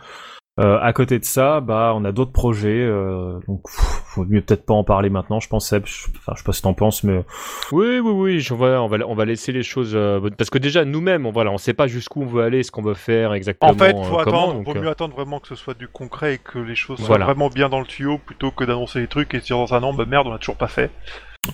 [0.58, 4.40] Euh, à côté de ça, bah on a d'autres projets, euh, donc pff, faut mieux
[4.40, 5.38] peut-être pas en parler maintenant.
[5.38, 7.24] Je pense, Seb, je, enfin je sais pas ce que t'en penses, mais
[7.70, 10.84] Oui, oui, oui, je on va, on va laisser les choses euh, parce que déjà
[10.84, 13.70] nous-mêmes, on voilà, on sait pas jusqu'où on veut aller, ce qu'on veut faire exactement.
[13.72, 15.74] En fait, euh, faut comment, attendre, donc, vaut euh, mieux attendre vraiment que ce soit
[15.74, 17.24] du concret et que les choses Voilà.
[17.24, 19.74] soient vraiment bien dans le tuyau plutôt que d'annoncer des trucs et de dire dans
[19.74, 20.90] un an, bah merde, on a toujours pas fait.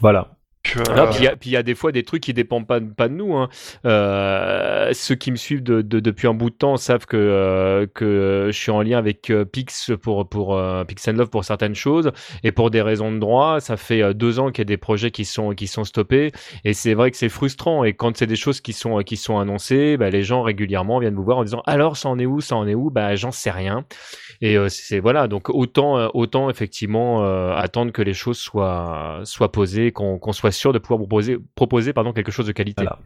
[0.00, 0.28] voilà.
[0.76, 2.66] Euh, puis il y a- puis il y, a des fois des trucs qui dépendent
[2.66, 3.36] pas, de nous.
[3.36, 3.48] Hein.
[3.84, 7.86] Euh, ceux qui me suivent de, de- depuis un bout de temps savent que, euh,
[7.92, 12.12] que je suis en lien avec Pix pour, pour Pix and Love pour certaines choses
[12.42, 13.60] et pour des raisons de droit.
[13.60, 16.32] Ça fait deux ans qu'il y a des projets qui sont, qui sont stoppés
[16.64, 17.84] et c'est vrai que c'est frustrant.
[17.84, 21.14] Et quand c'est des choses qui sont, qui sont annoncées, bah, les gens régulièrement viennent
[21.14, 22.90] vous voir en disant alors ça en est où, ça en est où?
[22.90, 23.84] Bah j'en sais rien.
[24.40, 27.22] Et c'est voilà, donc autant, autant effectivement
[27.54, 31.92] attendre que les choses soient, soient posées, qu'on qu'on soit sûr de pouvoir proposer, proposer
[31.92, 32.82] pardon, quelque chose de qualité.
[32.82, 32.98] Voilà.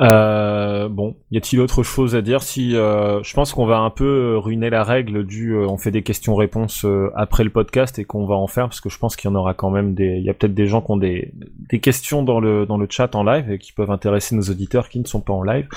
[0.00, 3.90] Euh, bon, y a-t-il autre chose à dire Si euh, je pense qu'on va un
[3.90, 8.04] peu ruiner la règle du euh, on fait des questions-réponses euh, après le podcast et
[8.04, 10.16] qu'on va en faire parce que je pense qu'il y en aura quand même des.
[10.18, 11.32] Il y a peut-être des gens qui ont des
[11.70, 14.88] des questions dans le dans le chat en live et qui peuvent intéresser nos auditeurs
[14.88, 15.68] qui ne sont pas en live.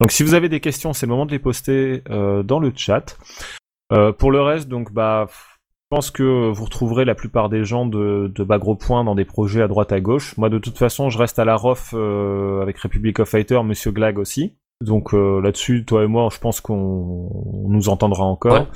[0.00, 2.72] Donc si vous avez des questions, c'est le moment de les poster euh, dans le
[2.74, 3.16] chat.
[3.92, 5.28] Euh, pour le reste, donc bah.
[5.94, 9.14] Je pense que vous retrouverez la plupart des gens de, de bas gros points dans
[9.14, 10.36] des projets à droite à gauche.
[10.36, 13.92] Moi, de toute façon, je reste à la ROF euh, avec Republic of Fighter, Monsieur
[13.92, 14.56] Glag aussi.
[14.80, 18.54] Donc euh, là-dessus, toi et moi, je pense qu'on on nous entendra encore.
[18.54, 18.66] Ouais.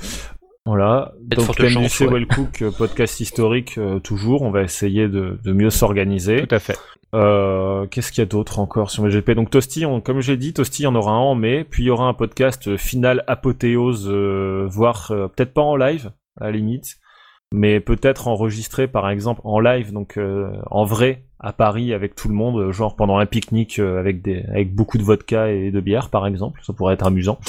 [0.65, 1.11] Voilà.
[1.19, 2.07] Donc TMDC ouais.
[2.07, 4.43] Wellcook, euh, podcast historique, euh, toujours.
[4.43, 6.47] On va essayer de, de mieux s'organiser.
[6.47, 6.77] Tout à fait.
[7.13, 10.53] Euh, Qu'est-ce qu'il y a d'autre encore sur VGP Donc Toasty, on- comme j'ai dit,
[10.53, 13.25] Toasty, il y en aura un en mai, puis il y aura un podcast final
[13.27, 16.95] apothéose, euh, voire euh, peut-être pas en live, à la limite,
[17.51, 22.27] mais peut-être enregistré par exemple en live, donc euh, en vrai, à Paris avec tout
[22.27, 25.71] le monde, euh, genre pendant un pique-nique euh, avec, des, avec beaucoup de vodka et
[25.71, 27.39] de bière par exemple, ça pourrait être amusant.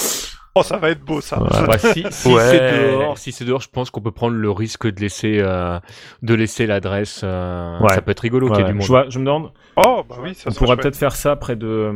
[0.53, 1.41] Oh, ça va être beau ça.
[1.41, 1.47] Ouais.
[1.65, 2.41] Bah, si si Ouais.
[2.43, 5.79] c'est dehors, si c'est dehors, je pense qu'on peut prendre le risque de laisser euh,
[6.23, 7.21] de laisser l'adresse.
[7.23, 7.93] euh, Ouais.
[7.93, 8.81] Ça peut être rigolo qu'il y ait du monde.
[8.83, 11.55] je, vois- je me demande, Oh, bah oui, ça on pourrait peut-être faire ça près
[11.55, 11.93] de...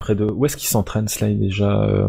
[0.00, 0.24] Près de...
[0.24, 2.08] Où est-ce qu'il s'entraîne, Sly, déjà euh,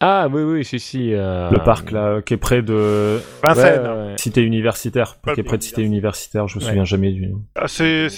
[0.00, 1.14] Ah oui oui si si.
[1.14, 3.18] euh, Le parc, là, qui est près de...
[3.42, 3.82] Vincennes.
[3.82, 4.14] ouais, ouais.
[4.18, 6.68] Cité universitaire, Pas qui est près de cité universitaire, je me Ouais.
[6.68, 7.30] souviens jamais du.
[7.54, 8.08] Ah, c'est...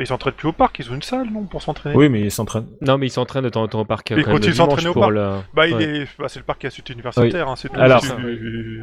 [0.00, 2.30] Ils s'entraînent plus au parc, ils ont une salle, non, pour s'entraîner Oui, mais il
[2.32, 2.66] s'entraîne.
[2.80, 4.10] Non mais ils s'entraînent de temps en temps au parc.
[4.10, 5.12] Mais quand même, continue le de s'entraîner au pour parc.
[5.14, 5.84] le- Bah, il Ouais.
[5.84, 6.08] est...
[6.18, 7.78] bah, c'est le parc qui a cité universitaire, hein, c'est tout.
[7.78, 8.02] Alors-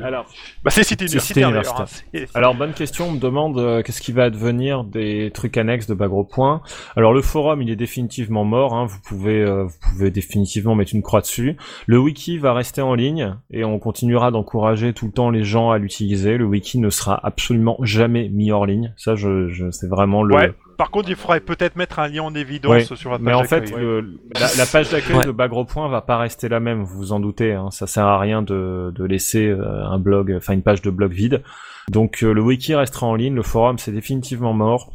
[0.05, 0.25] Alors,
[0.63, 1.85] Bah, c'est cité universitaire, hein,
[2.33, 3.09] alors bonne question.
[3.09, 6.61] On me demande euh, qu'est-ce qui va advenir des trucs annexes de Bagro Point.
[6.95, 8.73] Alors le forum, il est définitivement mort.
[8.73, 11.57] Hein, vous pouvez, euh, vous pouvez définitivement mettre une croix dessus.
[11.87, 15.71] Le wiki va rester en ligne et on continuera d'encourager tout le temps les gens
[15.71, 16.37] à l'utiliser.
[16.37, 18.93] Le wiki ne sera absolument jamais mis hors ligne.
[18.95, 20.35] Ça, je, je c'est vraiment le.
[20.35, 20.53] Ouais.
[20.81, 23.33] Par contre, il faudrait peut-être mettre un lien en évidence Ouais, sur la page Mais
[23.35, 25.25] en fait, le- la, la page d'accueil Ouais.
[25.27, 27.53] de Bagro Point va pas rester la même, vous vous en doutez.
[27.53, 27.69] Hein.
[27.69, 31.11] Ça sert à rien de, de laisser euh, un blog, enfin une page de blog
[31.11, 31.43] vide.
[31.89, 34.91] Donc euh, le wiki restera en ligne, le forum c'est définitivement mort.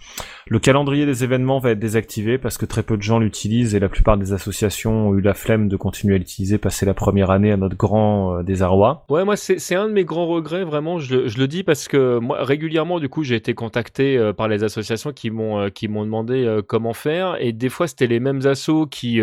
[0.49, 3.81] Le calendrier des événements va être désactivé parce que très peu de gens l'utilisent et
[3.81, 7.31] la plupart des associations ont eu la flemme de continuer à l'utiliser, passer la première
[7.31, 9.05] année à notre grand euh, désarroi.
[9.09, 11.01] Ouais, moi, c'est un de mes grands regrets, vraiment.
[11.01, 15.13] Je, le- dis parce que régulièrement, du coup, j'ai été contacté euh, par les associations
[15.13, 19.21] qui m'ont qui m'ont demandé comment faire, et des fois, c'était les mêmes assos qui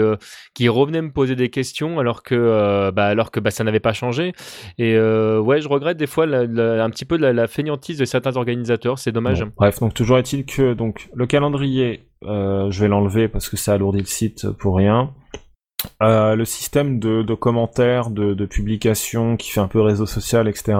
[0.53, 3.93] qui revenaient me poser des questions, alors que bah, alors que bah, ça n'avait pas
[3.93, 4.33] changé.
[4.77, 8.99] Et ouais, je regrette des fois un petit peu la, la fainéantise de certains organisateurs.
[8.99, 9.45] C'est dommage.
[9.55, 13.73] Bref, donc toujours est-il que donc le calendrier, euh, je vais l'enlever parce que ça
[13.73, 15.13] alourdit le site pour rien.
[16.01, 20.77] Euh, le système de, commentaires, de, publications qui fait un peu réseau social, etc.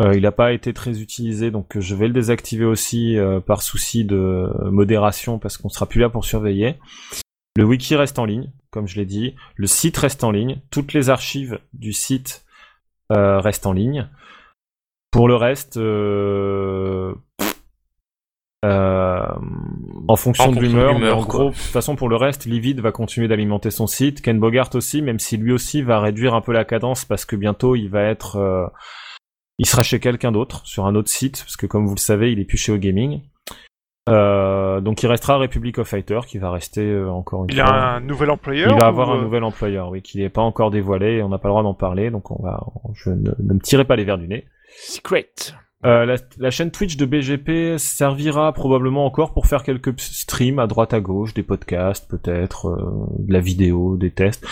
[0.00, 4.04] euh, il n'a pas été très utilisé, donc je vais le désactiver aussi par souci
[4.04, 6.76] de modération parce qu'on sera plus là pour surveiller.
[7.56, 9.34] Le wiki reste en ligne, comme je l'ai dit.
[9.56, 10.60] Le site reste en ligne.
[10.70, 12.44] Toutes les archives du site
[13.10, 14.08] restent en ligne.
[15.10, 17.14] Pour le reste, euh,
[18.64, 19.26] euh,
[20.08, 22.92] en fonction En de l'humeur, en gros, de toute façon, pour le reste, Livid va
[22.92, 24.20] continuer d'alimenter son site.
[24.20, 27.36] Ken Bogart aussi, même si lui aussi va réduire un peu la cadence parce que
[27.36, 28.66] bientôt il va être, euh,
[29.58, 32.32] il sera chez quelqu'un d'autre sur un autre site parce que comme vous le savez,
[32.32, 33.22] il est plus chez O Gaming.
[34.08, 37.66] Euh, donc il restera Republic of Fighter qui va rester euh, encore une Il fois.
[37.68, 40.40] a un nouvel employeur Il va avoir un euh, nouvel employeur, oui, qui n'est pas
[40.40, 43.30] encore dévoilé et on n'a pas le droit d'en parler, donc on va, je ne,
[43.38, 44.46] ne me tirez pas les verres du nez.
[44.80, 45.32] Secret.
[45.84, 50.92] Euh, la, chaîne Twitch de BGP servira probablement encore pour faire quelques streams à droite
[50.92, 54.44] à gauche, des podcasts peut-être, euh, de la vidéo, des tests.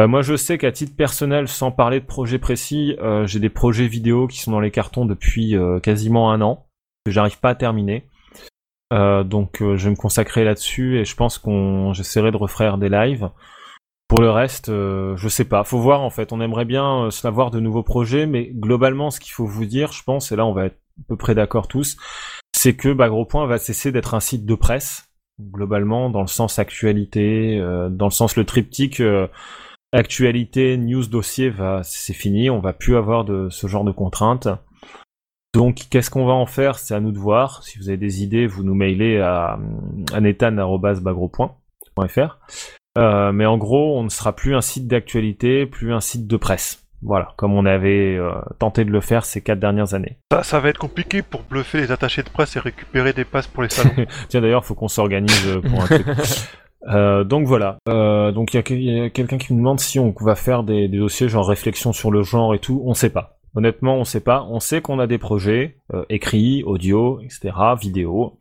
[0.00, 3.88] Euh, moi je sais qu'à titre personnel, sans parler de projets précis, j'ai des projets
[3.88, 6.66] vidéo qui sont dans les cartons depuis quasiment un an,
[7.04, 8.04] que j'arrive pas à terminer.
[8.92, 13.30] Donc je vais me consacrer là-dessus et je pense qu'on j'essaierai de refaire des lives.
[14.10, 15.62] Pour le reste, euh, je sais pas.
[15.62, 16.32] Faut voir en fait.
[16.32, 19.92] On aimerait bien euh, savoir de nouveaux projets, mais globalement, ce qu'il faut vous dire,
[19.92, 21.96] je pense, et là on va être à peu près d'accord tous,
[22.52, 25.08] c'est que bah, Gros Point va cesser d'être un site de presse,
[25.40, 29.28] globalement, dans le sens actualité, euh, dans le sens le triptyque euh,
[29.92, 32.50] actualité, news, dossier, va c'est fini.
[32.50, 34.48] On va plus avoir de ce genre de contraintes.
[35.54, 36.80] Donc, qu'est-ce qu'on va en faire?
[36.80, 37.62] C'est à nous de voir.
[37.62, 39.56] Si vous avez des idées, vous nous mailez à
[40.12, 42.38] anetan.bagropoint.fr.
[42.98, 46.36] Euh, mais en gros, on ne sera plus un site d'actualité, plus un site de
[46.36, 46.84] presse.
[47.02, 50.18] Voilà, comme on avait euh, tenté de le faire ces quatre dernières années.
[50.32, 53.46] Ça, ça va être compliqué pour bluffer les attachés de presse et récupérer des passes
[53.46, 53.94] pour les salons.
[54.28, 56.06] Tiens, d'ailleurs, faut qu'on s'organise euh, pour un truc.
[56.88, 57.78] Euh, donc voilà.
[57.88, 60.98] Euh, donc il y a, quelqu'un qui nous demande si on va faire des, des
[60.98, 62.82] dossiers genre réflexion sur le genre et tout.
[62.86, 63.39] On sait pas.
[63.54, 64.46] Honnêtement, on sait pas.
[64.48, 68.38] On sait qu'on a des projets euh, écrits, audio, etc., vidéo.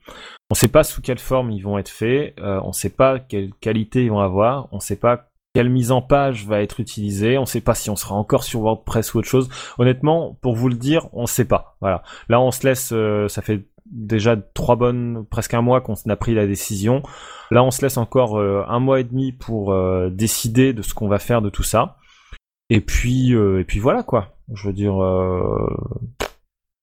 [0.51, 2.35] On sait pas sous quelle forme ils vont être faits.
[2.39, 4.67] Euh, on sait pas quelle qualité ils vont avoir.
[4.71, 7.39] On sait pas quelle mise en page va être utilisée.
[7.39, 9.49] On sait pas si on sera encore sur WordPress ou autre chose.
[9.79, 11.75] Honnêtement, pour vous le dire, on sait pas.
[11.81, 12.03] Voilà.
[12.29, 12.91] Là, on se laisse.
[12.93, 17.01] euh, ça fait déjà trois bonnes, presque un mois qu'on a pris la décision.
[17.49, 19.73] Là, on se laisse encore euh, un mois et demi pour
[20.11, 21.97] décider de ce qu'on va faire de tout ça.
[22.69, 24.38] Et puis, et puis voilà quoi.
[24.53, 25.67] Je veux dire, euh,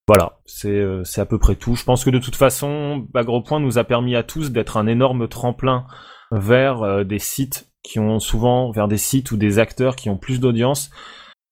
[0.07, 1.75] voilà, c'est euh, c'est à peu près tout.
[1.75, 4.87] Je pense que de toute façon, Bagro Point nous a permis à tous d'être un
[4.87, 5.85] énorme tremplin
[6.31, 10.17] vers euh, des sites qui ont souvent, vers des sites ou des acteurs qui ont
[10.17, 10.89] plus d'audience,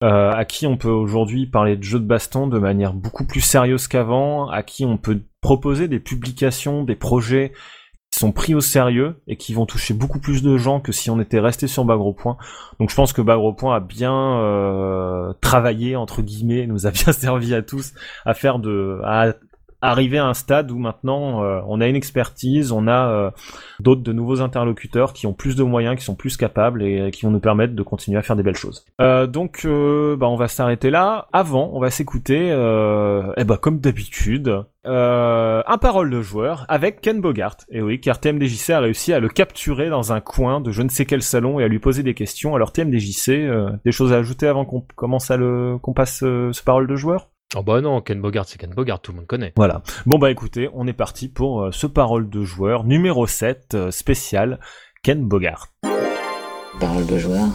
[0.01, 3.87] à qui on peut aujourd'hui parler de jeux de baston de manière beaucoup plus sérieuse
[3.87, 7.53] qu'avant, à qui on peut proposer des publications, des projets
[8.19, 11.19] sont pris au sérieux et qui vont toucher beaucoup plus de gens que si on
[11.19, 12.37] était resté sur Bagro Point.
[12.79, 17.13] Donc je pense que Bagro Point a bien euh, travaillé entre guillemets, nous a bien
[17.13, 17.93] servi à tous
[18.25, 18.99] à faire de
[19.81, 23.31] arriver à un stade où maintenant euh, on a une expertise, on a euh,
[23.79, 27.09] d'autres de nouveaux interlocuteurs qui ont plus de moyens, qui sont plus capables et euh,
[27.09, 28.85] qui vont nous permettre de continuer à faire des belles choses.
[29.01, 31.27] Euh, donc euh, bah, on va s'arrêter là.
[31.33, 37.19] Avant, on va s'écouter, euh, eh bah, comme d'habitude, un parole de joueur avec Ken
[37.19, 37.57] Bogart.
[37.71, 40.89] Et oui, car TMDJC a réussi à le capturer dans un coin de je ne
[40.89, 42.55] sais quel salon et à lui poser des questions.
[42.55, 43.49] Alors TMDJC,
[43.83, 47.29] des choses à ajouter avant qu'on commence à le qu'on passe ce parole de joueur?
[47.57, 49.53] Oh bah non, Ken Bogart, c'est Ken Bogart, tout le monde connaît.
[49.55, 49.81] Voilà.
[50.05, 53.91] Bon bah écoutez, on est parti pour euh, ce parole de joueur numéro 7 euh,
[53.91, 54.59] spécial
[55.03, 55.69] Ken Bogart.
[56.81, 57.47] Parole de joueur.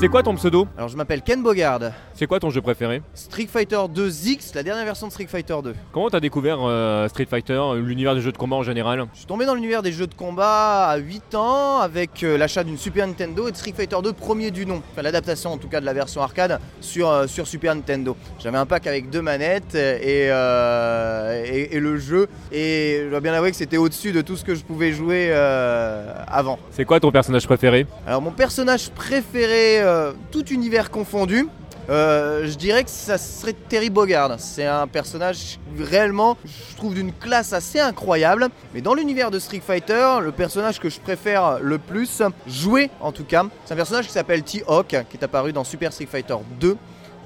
[0.00, 1.92] C'est quoi ton pseudo Alors je m'appelle Ken Bogard.
[2.14, 5.56] C'est quoi ton jeu préféré Street Fighter 2 X, la dernière version de Street Fighter
[5.62, 5.74] 2.
[5.92, 9.26] Comment t'as découvert euh, Street Fighter, l'univers des jeux de combat en général Je suis
[9.26, 13.06] tombé dans l'univers des jeux de combat à 8 ans avec euh, l'achat d'une Super
[13.06, 14.80] Nintendo et de Street Fighter 2 premier du nom.
[14.90, 18.16] Enfin l'adaptation en tout cas de la version arcade sur, euh, sur Super Nintendo.
[18.38, 22.26] J'avais un pack avec deux manettes et, euh, et, et le jeu.
[22.52, 25.28] Et je dois bien avouer que c'était au-dessus de tout ce que je pouvais jouer
[25.30, 26.58] euh, avant.
[26.70, 31.46] C'est quoi ton personnage préféré Alors mon personnage préféré, euh, tout univers confondu,
[31.88, 34.38] euh, je dirais que ça serait Terry Bogard.
[34.38, 38.46] C'est un personnage réellement, je trouve, d'une classe assez incroyable.
[38.72, 43.10] Mais dans l'univers de Street Fighter, le personnage que je préfère le plus, jouer en
[43.10, 46.36] tout cas, c'est un personnage qui s'appelle T-Hawk, qui est apparu dans Super Street Fighter
[46.60, 46.76] 2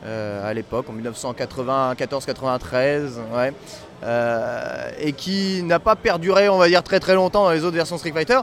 [0.06, 3.52] euh, à l'époque, en 1994-93, ouais.
[4.98, 7.98] Et qui n'a pas perduré, on va dire, très très longtemps dans les autres versions
[7.98, 8.38] Street Fighter,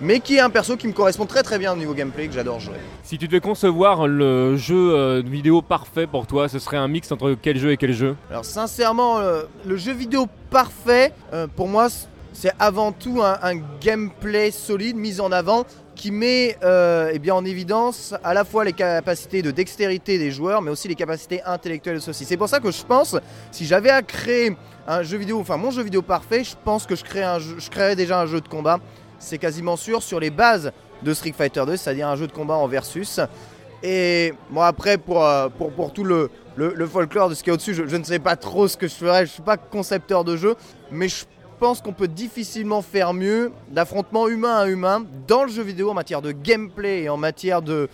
[0.00, 2.34] mais qui est un perso qui me correspond très très bien au niveau gameplay, que
[2.34, 2.74] j'adore jouer.
[3.02, 7.10] Si tu devais concevoir le jeu euh, vidéo parfait pour toi, ce serait un mix
[7.12, 8.16] entre quel jeu et quel jeu?
[8.30, 11.88] Alors sincèrement, euh, le jeu vidéo parfait, euh, pour moi,
[12.32, 15.64] c'est avant tout un, un gameplay solide, mis en avant,
[15.94, 20.32] qui met euh, eh bien, en évidence à la fois les capacités de dextérité des
[20.32, 22.24] joueurs, mais aussi les capacités intellectuelles de ceux-ci.
[22.24, 23.16] C'est pour ça que je pense,
[23.52, 24.56] si j'avais à créer
[24.88, 27.56] un jeu vidéo, enfin mon jeu vidéo parfait, je pense que je, crée un jeu-
[27.58, 28.80] je créerais déjà un jeu de combat.
[29.24, 30.70] C'est quasiment sûr sur les bases
[31.02, 33.20] de Street Fighter 2, c'est-à-dire un jeu de combat en versus.
[33.82, 35.48] Et bon après pour, euh,
[35.94, 36.30] tout le,
[36.86, 39.24] folklore de ce qui est au-dessus, je, ne sais pas trop ce que je ferais,
[39.26, 40.56] je suis pas concepteur de jeu,
[40.90, 41.24] mais je
[41.58, 45.94] pense qu'on peut difficilement faire mieux d'affrontement humain à humain dans le jeu vidéo en
[45.94, 47.88] matière de gameplay et en matière de-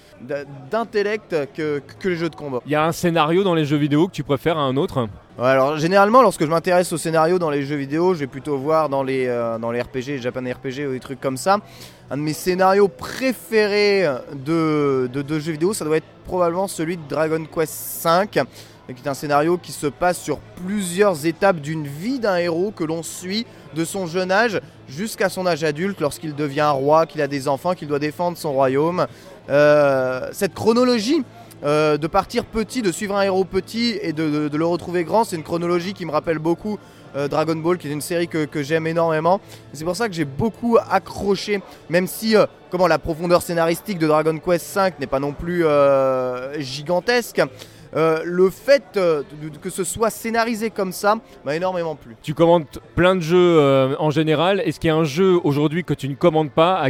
[0.70, 2.60] d'intellect que, que les jeux de combat.
[2.66, 5.08] Il y a un scénario dans les jeux vidéo que tu préfères à un autre?
[5.42, 8.90] Alors généralement lorsque je m'intéresse au scénario dans les jeux vidéo, je vais plutôt voir
[8.90, 11.60] dans les, euh, dans les RPG, les Japan RPG ou des trucs comme ça.
[12.10, 17.02] Un de mes scénarios préférés de, de, jeux vidéo, ça doit être probablement celui de
[17.08, 18.44] Dragon Quest V,
[18.94, 22.84] qui est un scénario qui se passe sur plusieurs étapes d'une vie d'un héros que
[22.84, 24.60] l'on suit de son jeune âge
[24.90, 28.52] jusqu'à son âge adulte, lorsqu'il devient roi, qu'il a des enfants, qu'il doit défendre son
[28.52, 29.06] royaume.
[29.48, 31.24] Euh, cette chronologie
[31.62, 35.36] euh, de partir petit, de suivre un héros petit et de, le retrouver grand, c'est
[35.36, 36.78] une chronologie qui me rappelle beaucoup
[37.16, 39.40] euh, Dragon Ball, qui est une série que, j'aime énormément.
[39.72, 42.46] C'est pour ça que j'ai beaucoup accroché, même si euh,
[42.88, 45.64] la profondeur scénaristique de Dragon Quest V n'est pas non plus
[46.58, 47.42] gigantesque.
[47.94, 48.84] le fait
[49.60, 52.16] que ce soit scénarisé comme ça m'a énormément plu.
[52.22, 54.60] Tu commandes plein de jeux en général.
[54.60, 56.86] Est-ce qu'il y a un jeu aujourd'hui que tu ne commandes pas,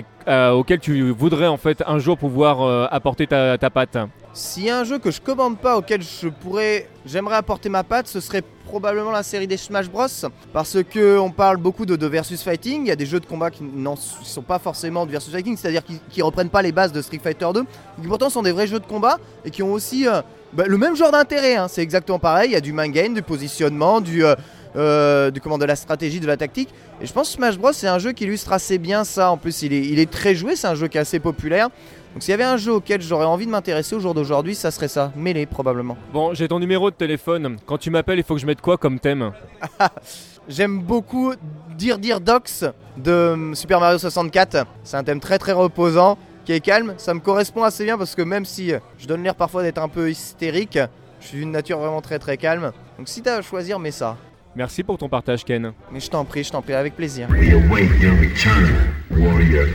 [0.52, 3.96] auquel tu voudrais en fait un jour pouvoir apporter ta patte?
[4.32, 7.82] S'il y a un jeu que je commande pas auquel je pourrais, j'aimerais apporter ma
[7.82, 10.06] patte, ce serait probablement la série des Smash Bros.
[10.52, 12.82] Parce que on parle beaucoup de, de versus fighting.
[12.82, 15.56] Il y a des jeux de combat qui n'en sont pas forcément de versus fighting,
[15.56, 17.62] c'est-à-dire qui, reprennent pas les bases de Street Fighter 2,
[18.00, 20.22] qui pourtant sont des vrais jeux de combat et qui ont aussi euh,
[20.52, 21.56] bah, le même genre d'intérêt.
[21.56, 21.66] hein.
[21.66, 22.50] C'est exactement pareil.
[22.50, 24.36] Il y a du mind game, du positionnement, du euh,
[24.76, 26.68] euh, du comment de la stratégie, de la tactique.
[27.02, 29.32] Et je pense que Smash Bros c'est un jeu qui illustre assez bien ça.
[29.32, 30.54] En plus, il est très joué.
[30.54, 31.70] C'est un jeu qui est assez populaire.
[32.12, 34.70] Donc s'il y avait un jeu auquel j'aurais envie de m'intéresser au jour d'aujourd'hui, ça
[34.70, 35.96] serait ça, Melee probablement.
[36.12, 37.56] Bon, j'ai ton numéro de téléphone.
[37.66, 39.32] Quand tu m'appelles, il faut que je mette quoi comme thème?
[40.48, 41.34] J'aime beaucoup
[41.76, 42.64] Dire Dire Docs
[42.96, 44.66] de euh, Super Mario 64.
[44.82, 46.94] C'est un thème très très reposant, qui est calme.
[46.96, 49.78] Ça me correspond assez bien parce que même si euh, je donne l'air parfois d'être
[49.78, 50.78] un peu hystérique,
[51.20, 52.72] je suis d'une nature vraiment très très calme.
[52.98, 54.16] Donc si t'as à choisir, mets ça.
[54.56, 55.72] Merci pour ton partage, Ken.
[55.92, 57.28] Mais je t'en prie, je t'en prie, avec plaisir.
[57.30, 58.74] We await your return,
[59.10, 59.68] warrior.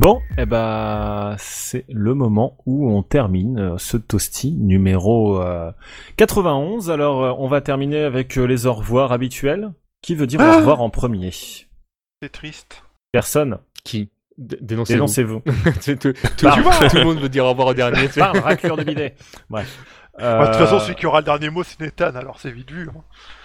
[0.00, 5.70] Bon, eh ben, c'est le moment où on termine euh, ce toasty numéro euh,
[6.16, 6.90] 91.
[6.90, 9.74] Alors, euh, on va terminer avec euh, les au revoir habituels.
[10.00, 11.30] Qui veut dire au revoir en premier?
[11.30, 12.82] C'est triste.
[13.12, 13.58] Personne.
[13.84, 14.10] Qui?
[14.38, 15.40] Dénoncez-vous.
[15.84, 16.56] Tout, tout- tout- Bah,
[16.88, 18.08] tout le monde veut dire au revoir au dernier.
[18.16, 19.16] Par raclure de bidet.
[19.50, 19.84] Bref.
[20.18, 22.50] Bah, de toute Euh, façon, celui qui aura le dernier mot, c'est Nathan, alors c'est
[22.50, 22.88] vite vu.
[22.88, 23.00] hein.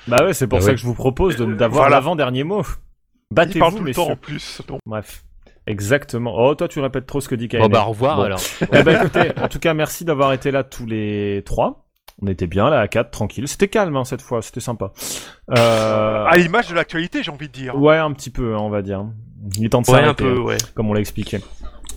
[0.07, 0.75] Bah ouais, c'est pour Bah ça ouais.
[0.75, 1.97] que je vous propose d'avoir Voilà.
[1.97, 2.63] l'avant-dernier mot.
[3.31, 4.15] Battez-vous, le temps en messieurs.
[4.21, 4.61] plus.
[4.69, 4.79] Donc.
[4.85, 5.24] Bref.
[5.67, 6.33] Exactement.
[6.37, 7.59] Oh, toi, tu répètes trop ce que dit KN.
[7.59, 8.23] Bon bah au revoir Bon.
[8.23, 8.39] alors.
[8.73, 11.85] Eh ben, écoutez, en tout cas, merci d'avoir été là tous les trois.
[12.21, 13.47] On était bien là à 4, tranquille.
[13.47, 14.91] C'était calme hein, cette fois, c'était sympa.
[15.57, 16.25] Euh...
[16.25, 17.75] À l'image de l'actualité, j'ai envie de dire.
[17.77, 19.05] Ouais, un petit peu, hein, on va dire.
[19.57, 20.57] Il est temps de Ouais, s'arrêter, un peu, hein, ouais.
[20.75, 21.39] comme on l'a expliqué.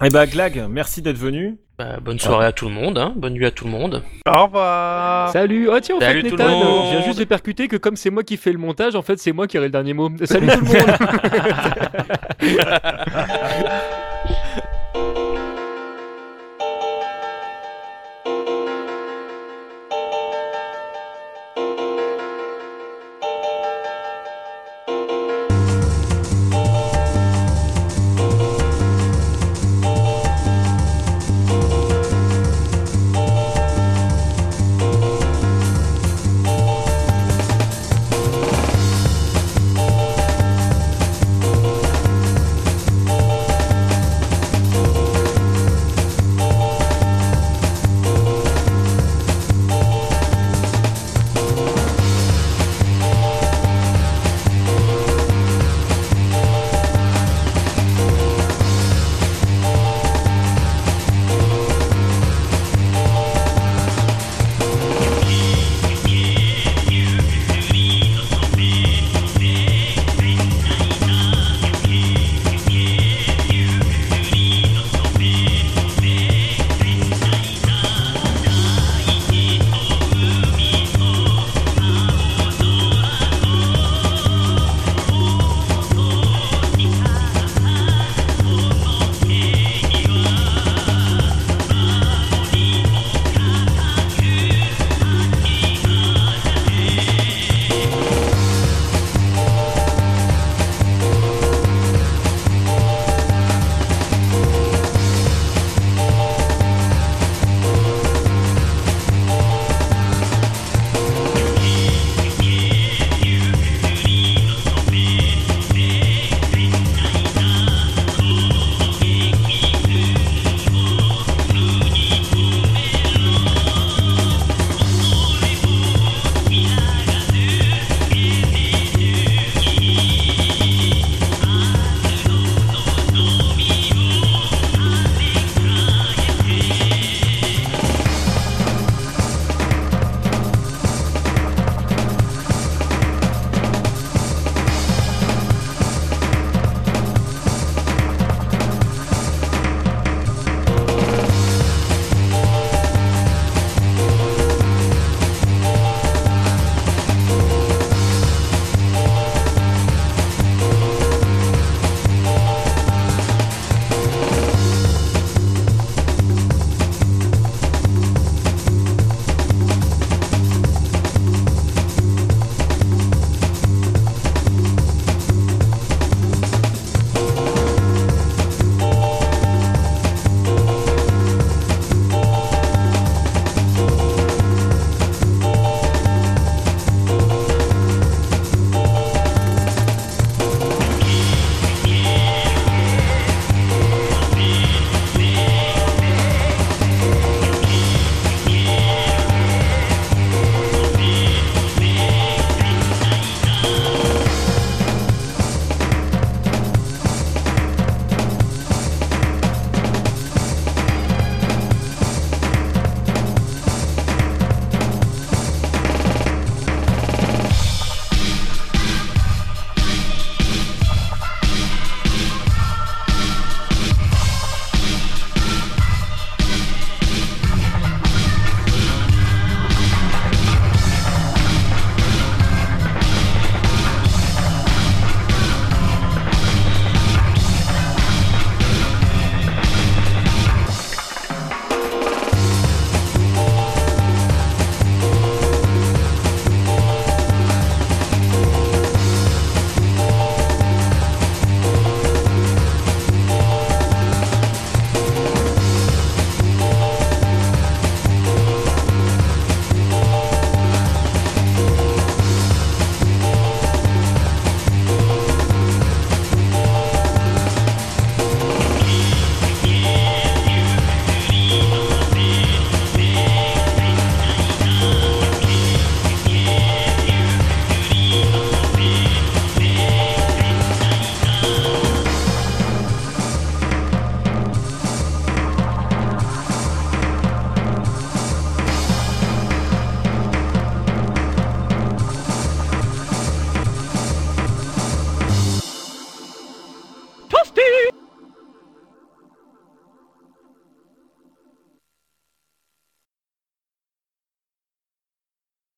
[0.05, 1.59] Eh ben, Glag, merci d'être venu.
[1.77, 3.13] Bah, bonne soirée à tout le monde, hein.
[3.17, 4.03] Bonne nuit à tout le monde.
[4.27, 5.31] Au revoir.
[5.33, 5.69] Salut.
[5.73, 6.87] Oh tiens, en Salut fait, tout le Nathan, monde.
[6.87, 9.17] je viens juste de percuter que comme c'est moi qui fais le montage, en fait,
[9.19, 10.11] c'est moi qui aurai le dernier mot.
[10.25, 10.97] Salut tout le monde.